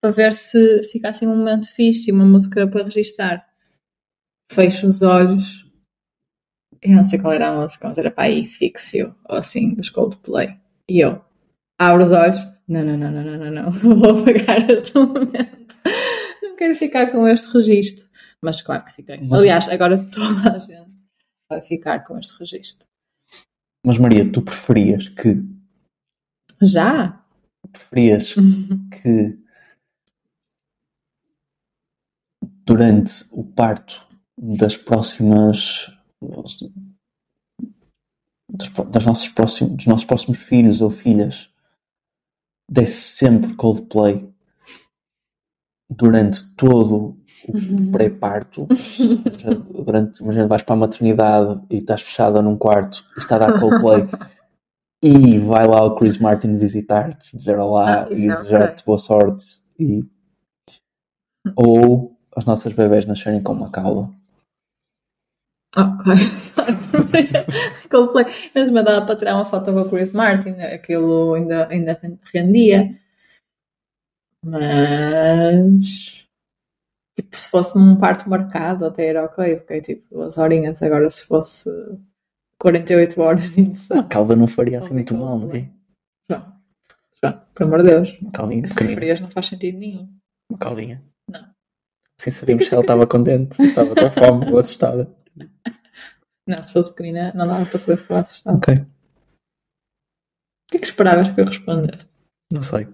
para 0.00 0.10
ver 0.12 0.34
se 0.34 0.82
fica 0.84 1.08
assim 1.08 1.26
um 1.26 1.36
momento 1.36 1.72
fixe 1.74 2.10
e 2.10 2.12
uma 2.12 2.24
música 2.24 2.68
para 2.68 2.84
registar. 2.84 3.46
Fecho 4.50 4.86
os 4.86 5.02
olhos. 5.02 5.66
Eu 6.80 6.92
não 6.92 7.04
sei 7.04 7.18
qual 7.18 7.32
era 7.32 7.48
a 7.50 7.60
música, 7.60 7.88
mas 7.88 7.98
era 7.98 8.10
para 8.10 8.24
aí 8.24 8.44
Fixio, 8.44 9.14
ou 9.28 9.36
assim, 9.36 9.74
dos 9.74 9.90
Coldplay. 9.90 10.58
E 10.88 11.00
eu 11.04 11.24
abro 11.78 12.04
os 12.04 12.12
olhos. 12.12 12.38
Não, 12.68 12.84
não, 12.84 12.96
não, 12.96 13.10
não, 13.10 13.24
não, 13.24 13.38
não, 13.38 13.50
não. 13.50 13.72
Vou 13.72 14.20
apagar 14.20 14.70
este 14.70 14.94
momento. 14.94 15.76
Não 16.42 16.54
quero 16.56 16.74
ficar 16.76 17.10
com 17.10 17.26
este 17.26 17.48
registro. 17.52 18.08
Mas 18.42 18.62
claro 18.62 18.84
que 18.84 18.92
fiquei. 18.92 19.20
Mas- 19.22 19.40
Aliás, 19.40 19.68
agora 19.68 19.98
toda 19.98 20.54
a 20.54 20.58
gente 20.58 21.04
vai 21.50 21.60
ficar 21.62 22.04
com 22.04 22.16
este 22.18 22.38
registro. 22.38 22.86
Mas 23.84 23.98
Maria, 23.98 24.30
tu 24.30 24.42
preferias 24.42 25.08
que 25.08 25.42
Já? 26.62 27.24
preferias 27.72 28.34
que 29.02 29.38
durante 32.68 33.24
o 33.30 33.42
parto 33.42 34.06
das 34.36 34.76
próximas 34.76 35.90
das, 38.46 38.68
das 38.90 39.04
nossas 39.06 39.28
próximos, 39.30 39.74
dos 39.74 39.86
nossos 39.86 40.04
próximos 40.04 40.36
filhos 40.36 40.82
ou 40.82 40.90
filhas 40.90 41.48
desse 42.70 43.16
sempre 43.16 43.54
Coldplay 43.54 44.30
durante 45.88 46.54
todo 46.56 47.16
o 47.48 47.90
pré-parto. 47.90 48.68
Já 49.38 49.48
durante, 49.72 50.22
imagina, 50.22 50.46
vais 50.46 50.62
para 50.62 50.74
a 50.74 50.78
maternidade 50.78 51.62
e 51.70 51.78
estás 51.78 52.02
fechada 52.02 52.42
num 52.42 52.58
quarto 52.58 53.02
e 53.16 53.20
está 53.20 53.36
a 53.36 53.38
dar 53.38 53.58
Coldplay 53.58 54.06
e 55.02 55.38
vai 55.38 55.66
lá 55.66 55.82
o 55.86 55.94
Chris 55.94 56.18
Martin 56.18 56.58
visitar-te, 56.58 57.34
dizer 57.34 57.58
olá 57.58 58.02
Ah, 58.02 58.08
e 58.10 58.26
é 58.26 58.28
desejar-te 58.28 58.84
boa 58.84 58.98
sorte 58.98 59.62
e 59.78 60.04
ou 61.56 62.17
as 62.38 62.44
nossas 62.44 62.72
bebés 62.72 63.04
nascerem 63.06 63.42
com 63.42 63.52
uma 63.52 63.70
cauda 63.70 64.08
Ah, 65.76 65.96
claro. 66.02 66.20
Coldplay. 67.90 68.24
Mas 68.54 68.70
me 68.70 68.82
dava 68.82 69.04
para 69.06 69.16
tirar 69.18 69.34
uma 69.34 69.44
foto 69.44 69.72
com 69.72 69.80
o 69.80 69.88
Chris 69.90 70.12
Martin, 70.12 70.50
aquilo 70.60 71.34
ainda, 71.34 71.68
ainda 71.68 72.00
rendia. 72.32 72.90
Mas. 74.44 76.24
Tipo, 77.16 77.36
se 77.36 77.50
fosse 77.50 77.76
um 77.78 77.96
parto 77.98 78.28
marcado, 78.30 78.86
até 78.86 79.08
era 79.08 79.24
ok, 79.24 79.56
porque 79.56 79.80
tipo 79.82 80.14
duas 80.14 80.38
horinhas. 80.38 80.82
Agora, 80.82 81.10
se 81.10 81.26
fosse 81.26 81.68
48 82.60 83.20
horas 83.20 83.50
de 83.54 83.60
indução. 83.62 84.08
cauda 84.08 84.36
não 84.36 84.46
faria 84.46 84.78
assim 84.78 84.92
muito 84.94 85.14
mal 85.14 85.38
não 85.38 85.48
Coldplay. 85.48 85.62
é? 86.30 86.32
João, 86.32 86.52
João, 87.22 87.42
por 87.54 87.62
amor 87.64 87.82
de 87.82 87.88
Deus. 87.88 88.18
uma 88.22 88.30
caudinha 88.32 88.66
Se 88.66 88.74
preferias, 88.74 89.20
não 89.20 89.30
faz 89.30 89.46
sentido 89.46 89.78
nenhum. 89.78 90.08
uma 90.50 90.58
sim 92.20 92.30
sabíamos 92.30 92.66
se 92.66 92.72
ela 92.72 92.82
estava 92.82 93.06
contente 93.06 93.54
se 93.56 93.64
estava 93.64 93.94
com 93.94 94.10
fome 94.10 94.52
ou 94.52 94.58
assustada 94.58 95.14
Não, 96.46 96.62
se 96.62 96.72
fosse 96.72 96.90
pequenina, 96.90 97.32
não 97.34 97.46
dava 97.46 97.64
para 97.66 97.78
saber 97.78 97.96
se 97.98 98.02
estava 98.04 98.20
assustado. 98.20 98.56
ok, 98.56 98.74
O 98.74 98.86
que 100.70 100.76
é 100.76 100.80
que 100.80 100.86
esperavas 100.86 101.30
que 101.30 101.40
eu 101.40 101.44
respondesse? 101.44 102.06
não 102.52 102.62
sei 102.62 102.88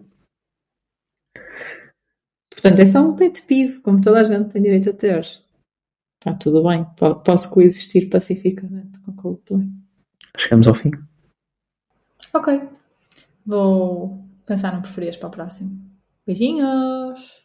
Portanto, 2.51 2.79
é 2.81 2.87
só 2.87 3.01
um 3.01 3.15
pet 3.15 3.43
peeve, 3.43 3.81
como 3.81 4.01
toda 4.01 4.21
a 4.21 4.25
gente 4.25 4.51
tem 4.51 4.63
direito 4.63 4.89
a 4.89 4.93
ter. 4.95 5.21
Está 5.21 6.33
tudo 6.41 6.63
bem. 6.67 6.85
Po- 6.97 7.17
Posso 7.17 7.51
coexistir 7.51 8.09
pacificamente 8.09 8.99
com 9.01 9.13
Coldplay. 9.15 9.69
chegamos 10.39 10.67
ao 10.67 10.75
fim 10.75 10.91
Ok. 12.33 12.67
Vou 13.45 14.25
pensar 14.47 14.75
no 14.75 14.81
preferias 14.81 15.17
para 15.19 15.29
o 15.29 15.31
próximo. 15.33 15.79
Beijinhos! 16.27 17.44